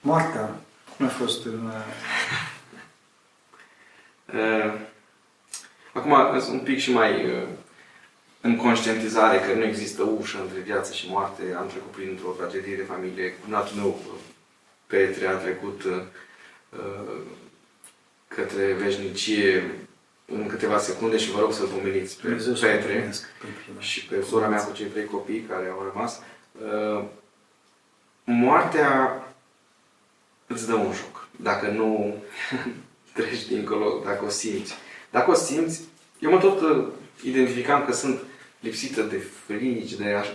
[0.00, 0.50] Moartea,
[0.96, 1.70] cum a fost în...
[4.34, 4.74] Uh,
[5.92, 6.12] acum,
[6.50, 7.42] un pic și mai uh,
[8.40, 11.42] în conștientizare că nu există ușă între viață și moarte.
[11.58, 13.34] Am trecut printr-o tragedie de familie.
[13.44, 14.00] Cunatul meu
[14.86, 16.02] Petre a trecut uh,
[18.36, 19.70] către veșnicie
[20.24, 23.80] în câteva secunde și vă rog să-l pomeniți pe Dumnezeu să Petre mulțumesc pentru el.
[23.80, 26.20] și pe sora mea cu cei trei copii care au rămas.
[26.52, 27.04] Uh,
[28.24, 29.22] moartea
[30.46, 31.28] îți dă un șoc.
[31.36, 32.14] Dacă nu
[33.16, 34.74] treci dincolo, dacă o simți.
[35.10, 35.80] Dacă o simți,
[36.18, 36.86] eu mă tot uh,
[37.22, 38.20] identificam că sunt
[38.60, 40.32] lipsită de frici, de așa.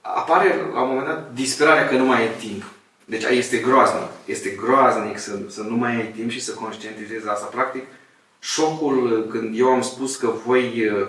[0.00, 2.64] Apare la un moment dat disperarea că nu mai e timp.
[3.08, 4.08] Deci este groaznic.
[4.24, 7.46] Este groaznic să, să nu mai ai timp și să conștientizezi asta.
[7.46, 7.84] Practic,
[8.38, 11.06] șocul uh, când eu am spus că voi uh,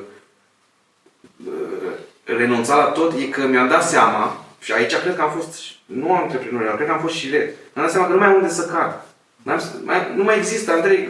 [1.47, 1.91] uh,
[2.23, 6.15] renunța la tot e că mi-am dat seama și aici cred că am fost, nu
[6.15, 7.47] antreprenorial, cred că am fost și red.
[7.73, 9.05] Mi-am dat seama că nu mai am unde să cad.
[9.41, 11.09] N-am- mai, nu mai există, Andrei,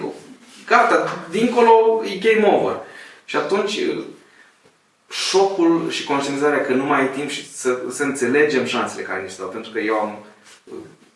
[0.66, 2.76] gata, dincolo e game over.
[3.26, 4.04] Și atunci uh,
[5.10, 9.30] șocul și conștientizarea că nu mai ai timp și să, să înțelegem șansele care ni
[9.30, 9.50] se dau.
[9.50, 10.28] Pentru că eu am uh,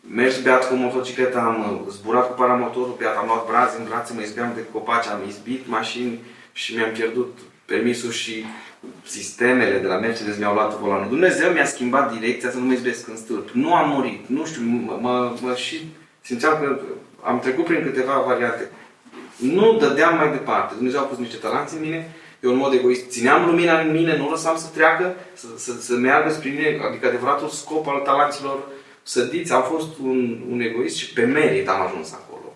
[0.10, 4.14] mers beat cu motocicleta, am uh, zburat cu paramotorul beat, am luat brazi în brațe,
[4.14, 6.20] mă izbeam de copaci, am izbit mașini
[6.52, 8.46] și mi-am pierdut permisul și
[9.06, 11.10] sistemele de la Mercedes mi-au luat volanul.
[11.10, 13.50] Dumnezeu mi-a schimbat direcția să nu mă izbesc în stâlp.
[13.50, 14.28] Nu am murit.
[14.28, 16.80] Nu știu, mă, mă, mă și simțeam că
[17.22, 18.70] am trecut prin câteva variante.
[19.38, 20.74] Nu dădeam mai departe.
[20.76, 24.18] Dumnezeu a pus niște talanți în mine, eu în mod egoist țineam lumina în mine,
[24.18, 28.00] nu o lăsam să treacă, să, să, să meargă spre mine, adică adevăratul scop al
[28.00, 28.60] talanților
[29.04, 29.54] sădiți.
[29.54, 32.54] Am fost un, un egoist și pe merit am ajuns acolo.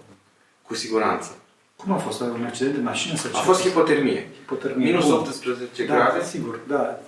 [0.62, 1.36] Cu siguranță.
[1.76, 2.20] Cum a fost?
[2.20, 3.38] Un accident de mașină sau ce?
[3.38, 4.28] A fost hipotermie.
[4.40, 4.86] hipotermie.
[4.86, 5.14] Minus Bun.
[5.14, 6.26] 18 da, grade.
[6.26, 7.00] sigur, da.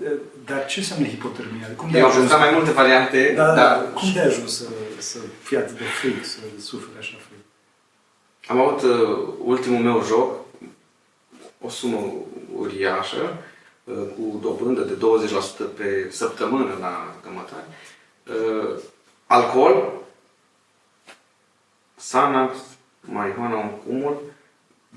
[0.46, 1.74] Dar ce înseamnă hipotermie?
[1.76, 2.26] Cum de Eu am ajuns?
[2.26, 4.64] testat mai multe variante, Da, da, dar cum de ajuns să,
[4.98, 7.38] să fii atât de fric, să suferi așa fric?
[8.48, 10.40] am avut uh, ultimul meu joc,
[11.62, 12.14] o sumă
[12.56, 13.38] uriașă,
[13.84, 14.98] uh, cu dobândă de 20%
[15.78, 17.66] pe săptămână la cămătari.
[18.28, 18.80] Uh,
[19.30, 20.02] alcool,
[21.98, 22.58] Xanax,
[23.02, 24.22] marihuana un cumul.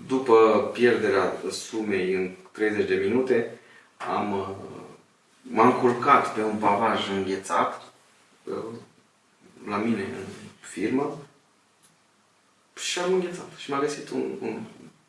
[0.07, 3.59] După pierderea sumei în 30 de minute,
[3.97, 4.49] am, uh,
[5.43, 7.83] m-am culcat pe un pavaj înghețat
[8.45, 8.55] uh,
[9.69, 10.25] la mine în
[10.61, 11.19] firmă
[12.75, 13.49] și am înghețat.
[13.57, 14.61] Și m-a găsit un, un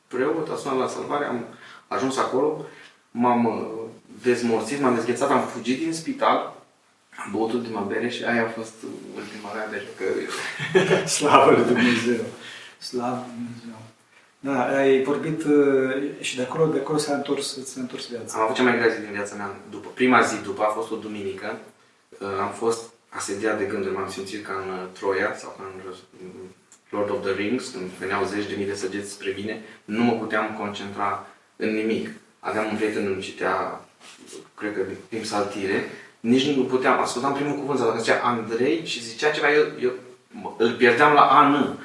[0.07, 1.45] preot, a sunat la salvare, am
[1.87, 2.65] ajuns acolo,
[3.11, 3.89] m-am uh,
[4.23, 6.52] dezmorțit, m-am dezghețat, am fugit din spital,
[7.15, 8.73] am băut ultima bere și aia a fost
[9.15, 10.27] ultima mea de jucărie.
[11.17, 12.25] Slavă lui Dumnezeu!
[12.77, 13.81] Slavă lui Dumnezeu!
[14.39, 18.37] Da, ai vorbit uh, și de acolo, de acolo s-a întors, s-a întors viața.
[18.37, 19.55] Am avut cea mai grea zi din viața mea.
[19.69, 21.57] După, prima zi după a fost o duminică.
[22.19, 25.89] Uh, Am fost asediat de gânduri, m-am simțit ca în uh, Troia sau ca în
[25.89, 25.95] uh,
[26.89, 30.13] Lord of the Rings, când veneau zeci de mii de săgeți spre mine, nu mă
[30.13, 32.09] puteam concentra în nimic.
[32.39, 33.81] Aveam un prieten, îmi citea,
[34.55, 35.89] cred că din timp saltire,
[36.23, 39.91] nici nu puteam, ascultam primul cuvânt, sau dacă zicea Andrei și zicea ceva, eu, eu
[40.41, 41.79] mă- îl pierdeam la A, nu.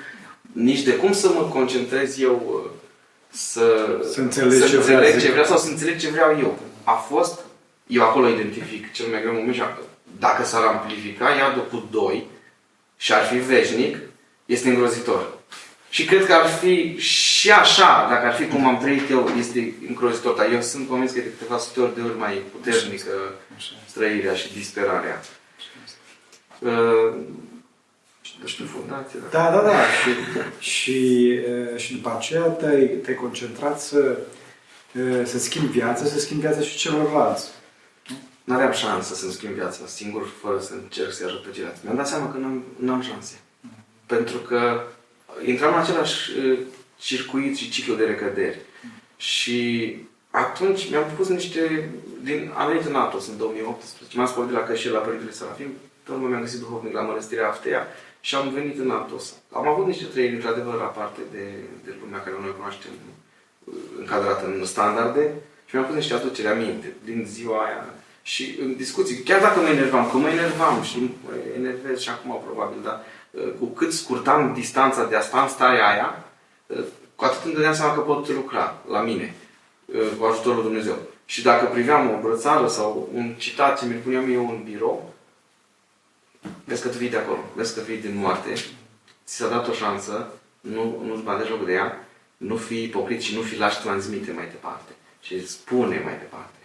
[0.53, 2.71] Nici de cum să mă concentrez eu uh,
[3.31, 5.31] să, Să înțelegi să ce vrea înțeleg să ce zic.
[5.31, 6.59] vreau sau să înțeleg ce vreau eu.
[6.85, 7.41] A fost,
[7.87, 9.79] eu acolo identific cel mai greu moment și a-
[10.19, 12.27] dacă s-ar amplifica iadul cu 2
[12.97, 13.97] și ar fi veșnic,
[14.45, 15.38] este îngrozitor.
[15.91, 19.75] Și cred că ar fi și așa, dacă ar fi cum am trăit eu, este
[19.89, 20.35] îngrozitor.
[20.37, 23.11] Dar eu sunt convins că e de câteva sute ori de ori mai puternică
[23.57, 23.91] Așa este.
[23.91, 25.21] străirea și disperarea.
[26.59, 27.15] Uh,
[28.41, 29.19] nu știu, fundație.
[29.31, 29.39] Da.
[29.39, 29.77] Da, da, da.
[29.81, 30.11] Și,
[30.71, 31.39] și,
[31.73, 34.19] uh, și după aceea te-ai, te-ai concentrat să,
[34.95, 37.47] uh, să schimbi viața, să schimbi viața și celorlalți.
[38.45, 41.81] Nu aveam șansă să-mi schimb viața singur, fără să încerc să-i ajut pe ceilalți.
[41.85, 43.35] Mi-am dat seama că n-am, n-am șanse.
[44.07, 44.83] Pentru că
[45.45, 46.59] intram în același uh,
[46.99, 48.59] circuit și ciclu de recăderi.
[49.17, 49.97] Și
[50.31, 51.91] atunci mi-am pus niște...
[52.23, 55.71] Din, am venit în Atos în 2018, m-am spus de la Cășel la Părintele Serafim,
[56.03, 57.87] pe urmă mi-am găsit duhovnic la Mănăstirea Aftea
[58.21, 59.35] și am venit în Atos.
[59.53, 61.45] Am avut niște trăiri, într-adevăr, aparte de,
[61.85, 62.91] de lumea care noi cunoaștem
[63.65, 65.33] uh, încadrată în standarde
[65.67, 69.69] și mi-am pus niște aduceri aminte din ziua aia și în discuții, chiar dacă mă
[69.69, 73.18] enervam, că mă enervam și mă enervez și acum probabil, dar uh,
[73.59, 76.25] cu cât scurtam distanța de a sta în starea aia,
[76.67, 79.35] uh, cu atât îmi dădeam seama că pot lucra la mine,
[79.85, 80.97] uh, cu ajutorul lui Dumnezeu.
[81.25, 85.15] Și dacă priveam o brățară sau un citat ce mi-l puneam eu în birou,
[86.65, 88.53] vezi că tu vii de acolo, vezi că vii din moarte,
[89.25, 90.27] ți s-a dat o șansă,
[90.61, 94.47] nu, nu-ți bate joc de ea, nu fi ipocrit și nu fi lași transmite mai
[94.47, 94.93] departe.
[95.21, 96.59] Și spune mai departe.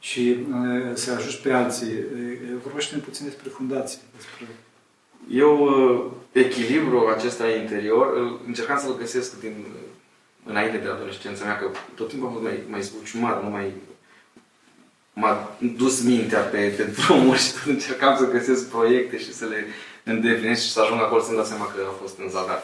[0.00, 1.92] Și uh, să ajungi pe alții.
[1.92, 3.98] Uh, Vorbește-ne puțin despre fundație.
[4.16, 4.46] Despre...
[5.30, 9.80] Eu, uh, echilibru acesta interior, îl- încercam să-l găsesc din, uh,
[10.44, 13.72] înainte de adolescența mea, că tot timpul am fost mai, mai zbuciumat, nu mai
[15.12, 19.66] m-a dus mintea pe, pe drumuri și tot încercam să găsesc proiecte și să le
[20.04, 22.62] îndeplinesc și să ajung acolo să-mi dau seama că a fost în zadar.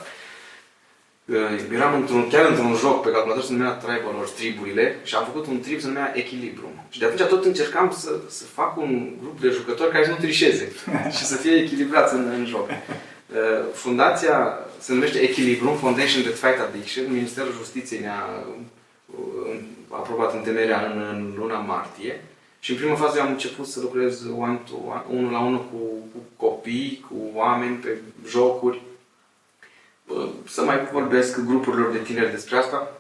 [1.73, 5.47] Eram într-un, chiar într-un joc pe calculator se numea Tribal ori triburile și am făcut
[5.47, 6.85] un trip se numea Echilibrum.
[6.91, 10.17] Și de atunci tot încercam să, să fac un grup de jucători care să nu
[10.17, 10.73] trișeze
[11.17, 12.69] și să fie echilibrați în, în joc.
[13.73, 17.05] Fundația se numește Echilibrum Foundation to Fight Addiction.
[17.13, 18.45] Ministerul Justiției ne-a
[19.89, 22.25] aprobat întemeierea în, în luna martie.
[22.61, 25.79] Și în prima fază am început să lucrez one to one, unul la unul cu,
[26.13, 27.89] cu copii, cu oameni pe
[28.29, 28.81] jocuri,
[30.49, 32.93] să mai vorbesc grupurilor de tineri despre asta.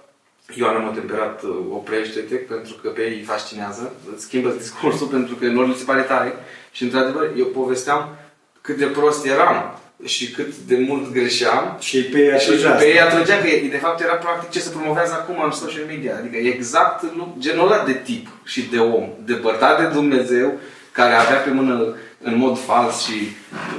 [0.54, 5.74] Ioana mă temperat, oprește-te, pentru că pe ei fascinează, schimbă discursul pentru că lor li
[5.74, 6.32] se pare tare.
[6.72, 8.16] Și într-adevăr, eu povesteam
[8.60, 11.76] cât de prost eram și cât de mult greșeam.
[11.80, 15.12] Și pe ei și pe ei atrăgea că de fapt era practic ce se promovează
[15.12, 16.16] acum în social media.
[16.16, 17.04] Adică exact
[17.38, 20.58] genul ăla de tip și de om, depărtat de Dumnezeu,
[20.92, 23.14] care avea pe mână în mod fals și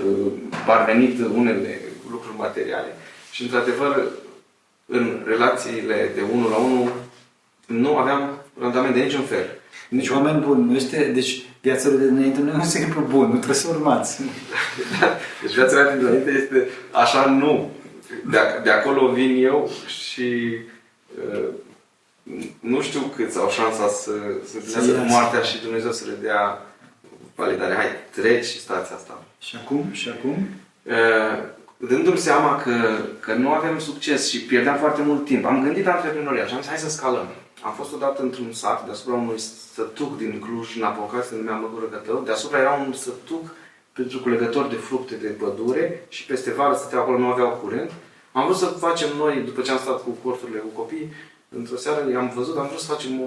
[0.05, 0.31] uh,
[0.65, 1.79] parvenit unele
[2.11, 2.95] lucruri materiale.
[3.33, 4.07] Și într-adevăr,
[4.85, 6.91] în relațiile de unul la unul,
[7.65, 9.45] nu aveam randament de niciun fel.
[9.89, 13.25] Deci oameni buni, nu este, deci viața lui de dinainte nu e un exemplu bun,
[13.25, 14.21] nu trebuie să urmați.
[15.41, 17.71] deci viața lui de dinainte este așa nu.
[18.29, 20.57] De, de acolo vin eu și
[21.31, 21.49] uh,
[22.59, 24.11] nu știu câți au șansa să,
[24.45, 26.65] să să moartea și Dumnezeu să le dea
[27.35, 27.73] validare.
[27.73, 29.23] Hai, treci și stați asta.
[29.39, 29.89] Și acum?
[29.91, 30.47] Și acum?
[30.83, 35.87] Uh, dându-mi seama că, că nu avem succes și pierdeam foarte mult timp, am gândit
[35.87, 37.27] antreprenorial și am zis hai să scalăm.
[37.63, 39.39] Am fost odată într-un sat deasupra unui
[39.73, 42.21] sătuc din Cluj, în Apocat, se numea Măgură Cătău.
[42.25, 43.55] Deasupra era un sătuc
[43.93, 47.91] pentru culegători de fructe de pădure și peste vară stăteau acolo, nu aveau curent.
[48.31, 51.13] Am vrut să facem noi, după ce am stat cu corturile cu copii,
[51.57, 53.25] într-o seară am văzut, am vrut să facem o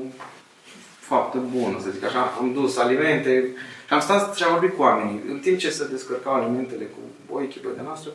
[0.98, 2.32] faptă bună, să zic așa.
[2.40, 3.54] Am dus alimente
[3.86, 5.22] și am stat și am vorbit cu oamenii.
[5.28, 8.10] În timp ce se descărcau alimentele cu o echipă de noastră,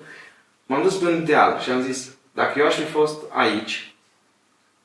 [0.72, 3.94] m-am dus pe un deal și am zis, dacă eu aș fi fost aici,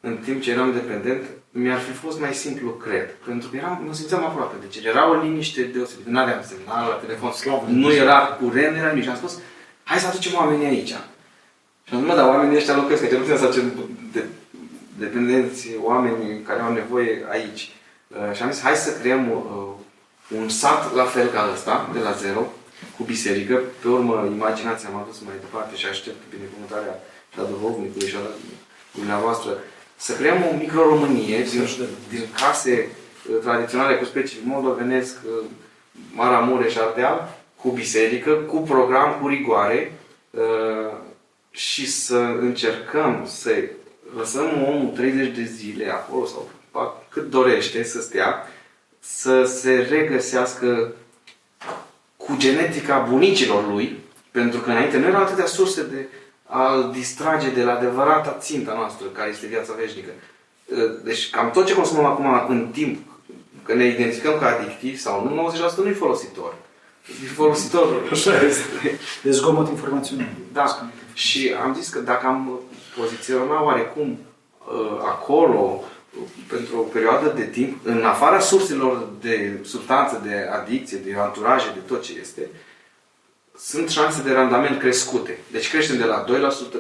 [0.01, 3.09] în timp ce eram dependent, mi-ar fi fost mai simplu, cred.
[3.27, 4.55] Pentru că eram, mă simțeam aproape.
[4.61, 6.11] Deci era o liniște deosebită.
[6.11, 9.05] Nu aveam semnal la telefon, Slavă, nu era curent, nu era nimic.
[9.05, 9.39] Și am spus,
[9.85, 10.89] hai să aducem oamenii aici.
[11.85, 13.73] Și am zis, mă, dar oamenii ăștia locuiesc, că cel puțin să aducem
[14.13, 14.25] de,
[14.99, 17.73] dependenți, oameni care au nevoie aici.
[18.09, 21.99] Uh, și am zis, hai să creăm uh, un sat la fel ca ăsta, de
[21.99, 22.53] la zero,
[22.97, 23.63] cu biserică.
[23.83, 27.03] Pe urmă, imaginația m-a dus mai departe și aștept binecuvântarea
[27.37, 28.31] la duhovnicului și la
[28.95, 29.59] dumneavoastră
[29.97, 31.69] să creăm o micro-Românie din,
[32.09, 32.89] din case
[33.31, 35.45] uh, tradiționale cu specii moldovenesc, uh,
[36.13, 39.93] Maramureș, Ardeal, cu biserică, cu program, cu rigoare
[40.31, 40.97] uh,
[41.51, 43.51] și să încercăm să
[44.17, 46.49] lăsăm omul 30 de zile acolo sau
[47.09, 48.47] cât dorește să stea,
[48.99, 50.93] să se regăsească
[52.27, 53.99] cu genetica bunicilor lui,
[54.31, 56.09] pentru că înainte nu erau atâtea surse de
[56.49, 60.11] a distrage de la adevărata ținta noastră, care este viața veșnică.
[61.05, 62.99] Deci cam tot ce consumăm acum în timp,
[63.63, 66.55] că ne identificăm ca adictivi sau nu, 90% nu e folositor.
[67.25, 68.09] E folositor.
[68.11, 68.99] Așa este.
[69.25, 70.29] E zgomot informațional.
[70.53, 70.65] Da.
[71.13, 72.61] Și am zis că dacă am
[72.97, 74.19] poziționat oarecum
[75.05, 75.85] acolo
[76.49, 81.81] pentru o perioadă de timp, în afara surselor de substanță, de adicție, de anturaje, de
[81.87, 82.49] tot ce este,
[83.59, 85.39] sunt șanse de randament crescute.
[85.51, 86.29] Deci creștem de la 2%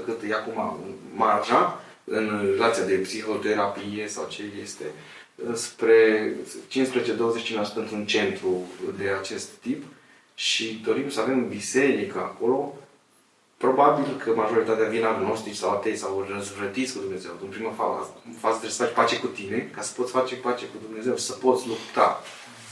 [0.05, 0.79] cât e acum
[1.14, 4.85] marja în relația de psihoterapie sau ce este,
[5.55, 6.33] spre
[6.70, 8.66] 15-25% într-un centru
[8.99, 9.85] de acest tip
[10.35, 12.75] și dorim să avem biserică acolo.
[13.57, 17.31] Probabil că majoritatea vin agnostici sau atei sau răzvrătiți cu Dumnezeu.
[17.42, 20.64] În prima fază, fază trebuie să faci pace cu tine, ca să poți face pace
[20.64, 22.23] cu Dumnezeu, să poți lupta,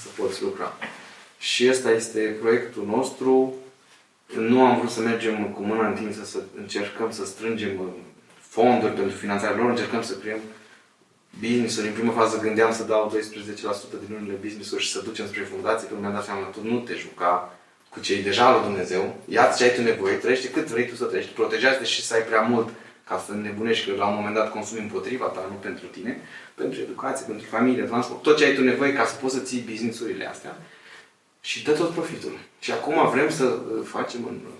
[0.03, 0.73] să poți lucra.
[1.39, 3.55] Și ăsta este proiectul nostru
[4.37, 7.87] nu am vrut să mergem cu mâna întinsă să încercăm să strângem uh,
[8.39, 10.41] fonduri pentru finanțarea lor, încercăm să creăm
[11.41, 11.87] business-uri.
[11.87, 15.87] În prima fază gândeam să dau 12% din unele business-uri și să ducem spre fundații,
[15.87, 17.59] pentru că mi-am dat seama, tu nu te juca
[17.95, 21.05] cu cei deja lui Dumnezeu, ia-ți ce ai tu nevoie, trăiește cât vrei tu să
[21.05, 22.69] trăiești, protejează și să ai prea mult
[23.09, 26.21] ca să nebunești că la un moment dat consumi împotriva ta, nu pentru tine,
[26.55, 29.67] pentru educație, pentru familie, transport, tot ce ai tu nevoie ca să poți să ții
[29.71, 30.57] business-urile astea
[31.41, 32.39] și dă tot profitul.
[32.61, 34.53] Și acum vrem să uh, facem în uh,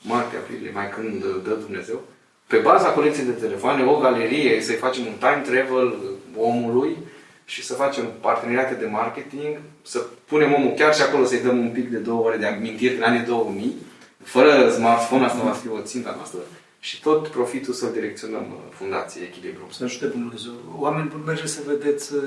[0.00, 2.02] martie, aprilie, mai când uh, dă Dumnezeu,
[2.46, 5.94] pe baza colecției de telefoane, o galerie, să-i facem un time travel
[6.36, 6.96] omului
[7.44, 9.56] și să facem parteneriate de marketing,
[9.86, 12.94] să punem omul chiar și acolo să-i dăm un pic de două ore de amintiri
[12.94, 13.74] din anii 2000,
[14.22, 16.38] fără smartphone, asta va fi o țintă noastră,
[16.80, 19.68] și tot profitul să direcționăm uh, Fundației Echilibru.
[19.70, 20.52] Să ajute Dumnezeu.
[20.78, 22.22] Oameni buni, mergeți să vedeți, uh,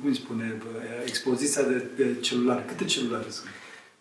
[0.00, 0.62] cum îi spune,
[1.04, 2.64] expoziția de, de celular.
[2.66, 3.48] Câte celulare sunt?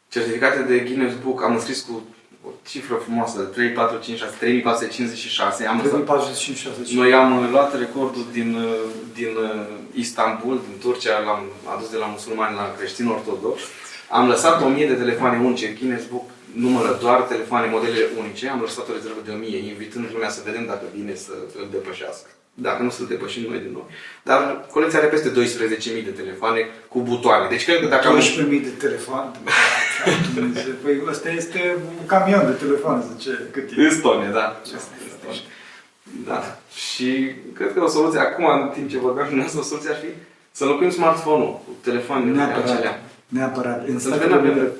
[0.09, 2.03] Certificate de Guinness Book am înscris cu
[2.47, 5.65] o cifră frumoasă, 3, 4, 5, 6, 3456.
[5.65, 6.95] Am lăsat, 3456.
[6.95, 8.75] noi am luat recordul din, uh,
[9.13, 11.43] din uh, Istanbul, din Turcia, l-am
[11.75, 13.61] adus de la musulmani la creștin ortodox.
[14.09, 18.89] Am lăsat 1000 de telefoane unice, Guinness Book numără doar telefoane modele unice, am lăsat
[18.89, 22.29] o rezervă de 1000, invitând lumea să vedem dacă vine să îl depășească.
[22.53, 23.89] Dacă nu să-l depășim noi din nou.
[24.23, 27.47] Dar colecția are peste 12.000 de telefoane cu butoane.
[27.49, 28.19] Deci cred că dacă am...
[28.19, 29.31] 12.000 de telefoane.
[30.35, 30.73] Dumnezeu.
[30.83, 33.39] Păi ăsta este un camion de telefoane, zice.
[33.51, 33.81] Cât e?
[33.81, 34.61] Estone, da.
[34.63, 35.39] Estone.
[36.25, 36.59] Da.
[36.73, 40.07] Și cred că o soluție, acum, în timp ce vorbeam cu o soluție ar fi
[40.51, 42.69] să înlocuim smartphone-ul cu telefoanele Neapărat.
[42.69, 43.01] acelea.
[43.27, 43.87] Neapărat.
[43.87, 44.71] În Să Statele vedem Unite, avem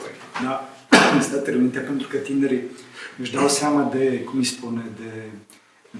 [0.43, 0.69] da,
[1.15, 2.63] în Statele Unite, pentru că tinerii
[3.22, 5.11] își dau seama de, cum îi spune, de,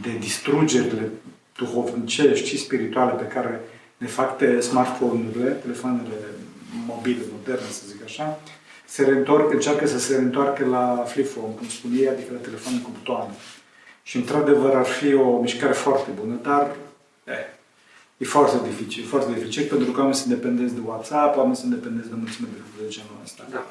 [0.02, 1.10] de distrugerile
[1.58, 3.62] duhovnicești și spirituale pe care
[3.98, 6.16] le fac de smartphone-urile, telefoanele
[6.88, 8.40] mobile, moderne, să zic așa,
[8.94, 12.78] se reîntorc, încearcă să se reîntoarcă la flip phone, cum spun ei, adică la telefoane
[12.84, 13.34] cu butoane.
[14.04, 16.76] Și într-adevăr ar fi o mișcare foarte bună, dar
[17.24, 17.46] eh,
[18.18, 22.10] e foarte dificil, foarte dificil, pentru că oamenii sunt dependenți de WhatsApp, oamenii sunt dependenți
[22.10, 23.44] de mulțime de lucruri de genul ăsta.
[23.52, 23.64] Da.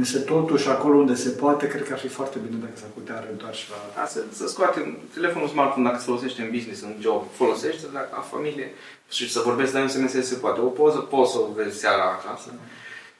[0.00, 3.22] Însă totuși, acolo unde se poate, cred că ar fi foarte bine dacă s-ar putea
[3.24, 3.78] reîntoarce la...
[3.96, 8.08] Da, să, să scoatem telefonul smartphone dacă se folosește în business, în job, folosește, dacă
[8.18, 8.68] la familie
[9.16, 10.60] și să vorbesc, dar un SMS se poate.
[10.60, 12.50] O poză poți să o vezi seara acasă.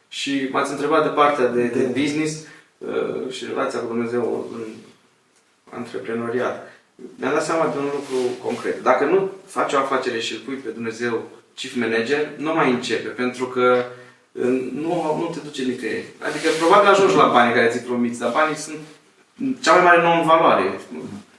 [0.08, 2.46] Și m-ați întrebat de partea de, de De- business
[2.78, 4.62] uh, și relația cu Dumnezeu în
[5.70, 6.72] antreprenoriat.
[7.16, 8.82] Mi-am dat seama de un lucru concret.
[8.82, 11.22] Dacă nu faci o afacere și îl pui pe Dumnezeu
[11.54, 13.84] chief manager, nu mai începe, pentru că
[14.32, 16.04] uh, nu, nu te duce nicăieri.
[16.20, 18.78] Adică probabil ajungi la banii care ți-i promiți, dar banii sunt
[19.60, 20.80] cea mai mare non-valoare.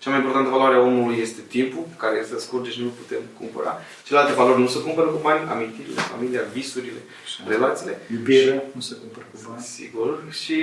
[0.07, 3.81] Cea mai importantă valoare a omului este timpul, care se scurge și nu putem cumpăra.
[4.05, 7.01] Celelalte valori nu se cumpără cu bani, amintirile, familia, visurile,
[7.47, 8.01] relațiile.
[8.11, 9.61] Iubirea, nu se cumpără cu bani.
[9.61, 10.23] Sigur.
[10.41, 10.55] Și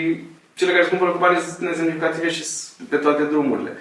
[0.55, 3.72] cele care se cumpără cu bani sunt nesemnificative și sunt pe toate drumurile.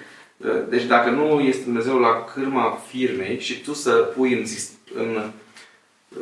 [0.70, 5.32] Deci dacă nu este Dumnezeu la cârma firmei și tu să pui în, sis- în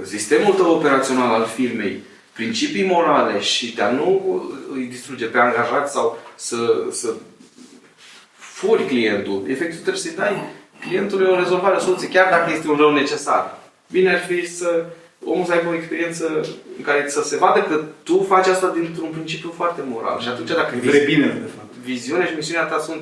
[0.04, 2.00] sistemul tău operațional al firmei
[2.34, 4.42] principii morale și de a nu
[4.74, 7.14] îi distruge pe angajați sau să, să
[8.62, 10.36] furi clientul, efectiv trebuie să-i dai
[10.86, 13.44] clientului o rezolvare, o soluție, chiar dacă este un rău necesar.
[13.92, 14.86] Bine ar fi să
[15.26, 16.26] omul să aibă o experiență
[16.78, 20.20] în care să se vadă că tu faci asta dintr-un principiu foarte moral.
[20.20, 21.74] Și atunci dacă Vrei bine, de fapt.
[21.84, 23.02] viziunea și misiunea ta sunt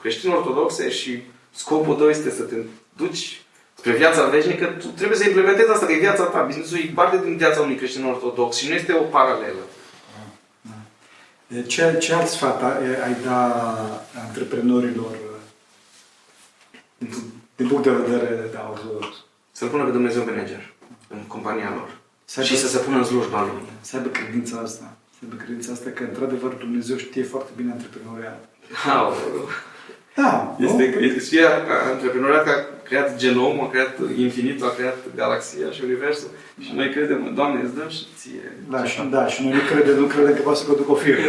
[0.00, 1.22] creștini ortodoxe și
[1.54, 2.56] scopul tău este să te
[2.96, 3.40] duci
[3.74, 6.40] spre viața veșnică, tu trebuie să implementezi asta, că e viața ta.
[6.46, 9.64] Businessul e parte din viața unui creștin ortodox și nu este o paralelă.
[11.66, 13.44] Ce, ce alt sfat ai ai da
[14.26, 15.16] antreprenorilor
[17.56, 19.06] din punct de vedere da, ortodox?
[19.52, 20.72] Să-L pună pe Dumnezeu manager
[21.08, 21.98] în compania lor.
[22.24, 23.62] Să și să se pună în slujba lui.
[23.80, 24.96] Să aibă credința asta.
[25.10, 28.38] Să aibă credința asta că, într-adevăr, Dumnezeu știe foarte bine antreprenorial.
[28.88, 29.48] Aoleu.
[30.16, 31.04] Da, Este, nu?
[31.04, 31.44] este și
[31.92, 32.54] antreprenoriat că a
[32.90, 36.30] creat genomul, a creat infinitul, a creat galaxia și universul.
[36.60, 38.52] Și noi credem, Doamne, îți dăm și ție.
[38.70, 41.26] Da, și, da, și noi nu credem, nu credem că poate să conducă o firmă.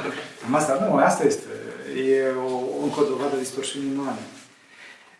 [0.46, 1.46] Am asta, nu, asta este.
[2.10, 4.18] E o, încă o dovadă de distorsiuni umane.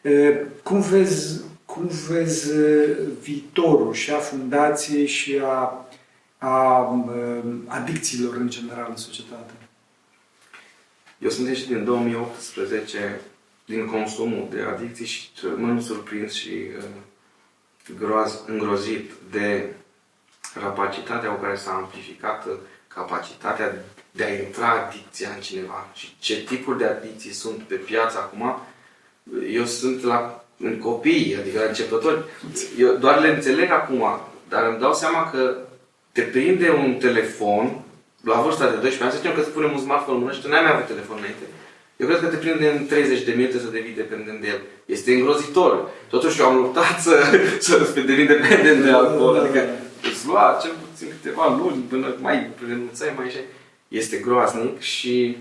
[0.02, 5.86] E, Cum vezi, cum vezi e, viitorul și a fundației și a,
[6.38, 9.52] a e, adicțiilor în general în societate?
[11.18, 13.20] Eu sunt ieșit din 2018
[13.70, 16.84] din consumul de adicții și rămân surprins și uh,
[17.98, 19.74] groaz, îngrozit de
[20.62, 22.52] rapacitatea cu care s-a amplificat uh,
[22.88, 28.18] capacitatea de a intra adicția în cineva și ce tipuri de adicții sunt pe piață
[28.18, 28.58] acum.
[29.50, 32.22] Eu sunt la în copii, adică la începători.
[32.78, 35.56] Eu doar le înțeleg acum, dar îmi dau seama că
[36.12, 37.82] te prinde un telefon
[38.24, 40.42] la vârsta de 12 ani, să zicem că îți punem un smartphone în mână și
[40.42, 41.44] tu n-ai mai avut telefon înainte.
[42.00, 44.60] Eu cred că te prinde în 30 de minute să devii dependent de el.
[44.84, 45.90] Este îngrozitor.
[46.08, 47.24] Totuși eu am luptat să,
[47.60, 49.34] să devin dependent de alcool.
[49.34, 50.08] Da, da, Adică da.
[50.08, 53.38] îți lua cel puțin câteva luni până mai renunțai, mai așa.
[53.88, 55.36] Este groaznic și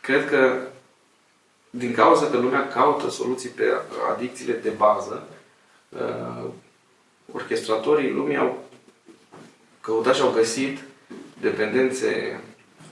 [0.00, 0.56] cred că
[1.70, 3.64] din cauza că lumea caută soluții pe
[4.14, 5.28] adicțiile de bază,
[5.88, 6.44] uh,
[7.32, 8.64] orchestratorii lumii au
[9.80, 10.78] căutat și au găsit
[11.40, 12.40] dependențe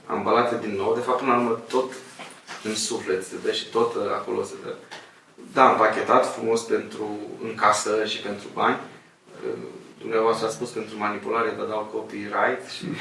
[0.05, 0.93] ambalate din nou.
[0.95, 1.91] De fapt, până la urmă, tot
[2.63, 4.75] în suflet se dă și tot uh, acolo se dă.
[5.53, 8.77] Da, împachetat frumos pentru încasări și pentru bani.
[9.47, 9.57] Uh,
[9.99, 12.85] Dumneavoastră a spus pentru manipulare, dar dau copyright și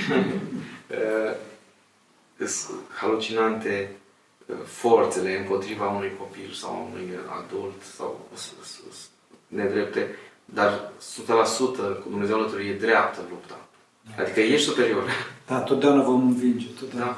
[0.90, 3.90] uh, sunt halucinante
[4.46, 7.10] uh, forțele împotriva unui copil sau a unui
[7.44, 9.08] adult sau s- s- s-
[9.46, 13.58] nedrepte, dar 100% cu Dumnezeu alături e dreaptă lupta.
[14.18, 15.10] Adică ești superior.
[15.46, 16.66] Da, totdeauna vom învinge.
[16.80, 17.16] Totdeauna Da.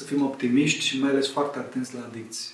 [0.00, 2.50] Trebuie să fim optimiști și mai ales foarte atenți la adicții.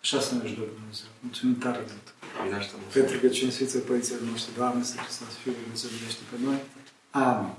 [0.00, 1.08] Așa să ne ajută Dumnezeu.
[1.20, 2.14] Mulțumim tare mult.
[2.42, 3.02] Bine așteptăm.
[3.02, 5.90] Pentru că cine Sfință Părinților noștri, Doamne, să Hristos, Fiul Dumnezeu,
[6.30, 6.60] pe noi.
[7.10, 7.54] Amin.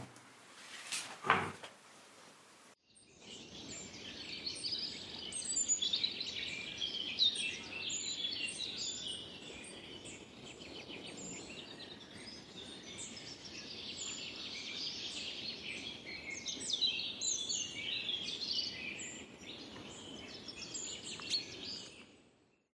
[1.25, 1.58] Amin.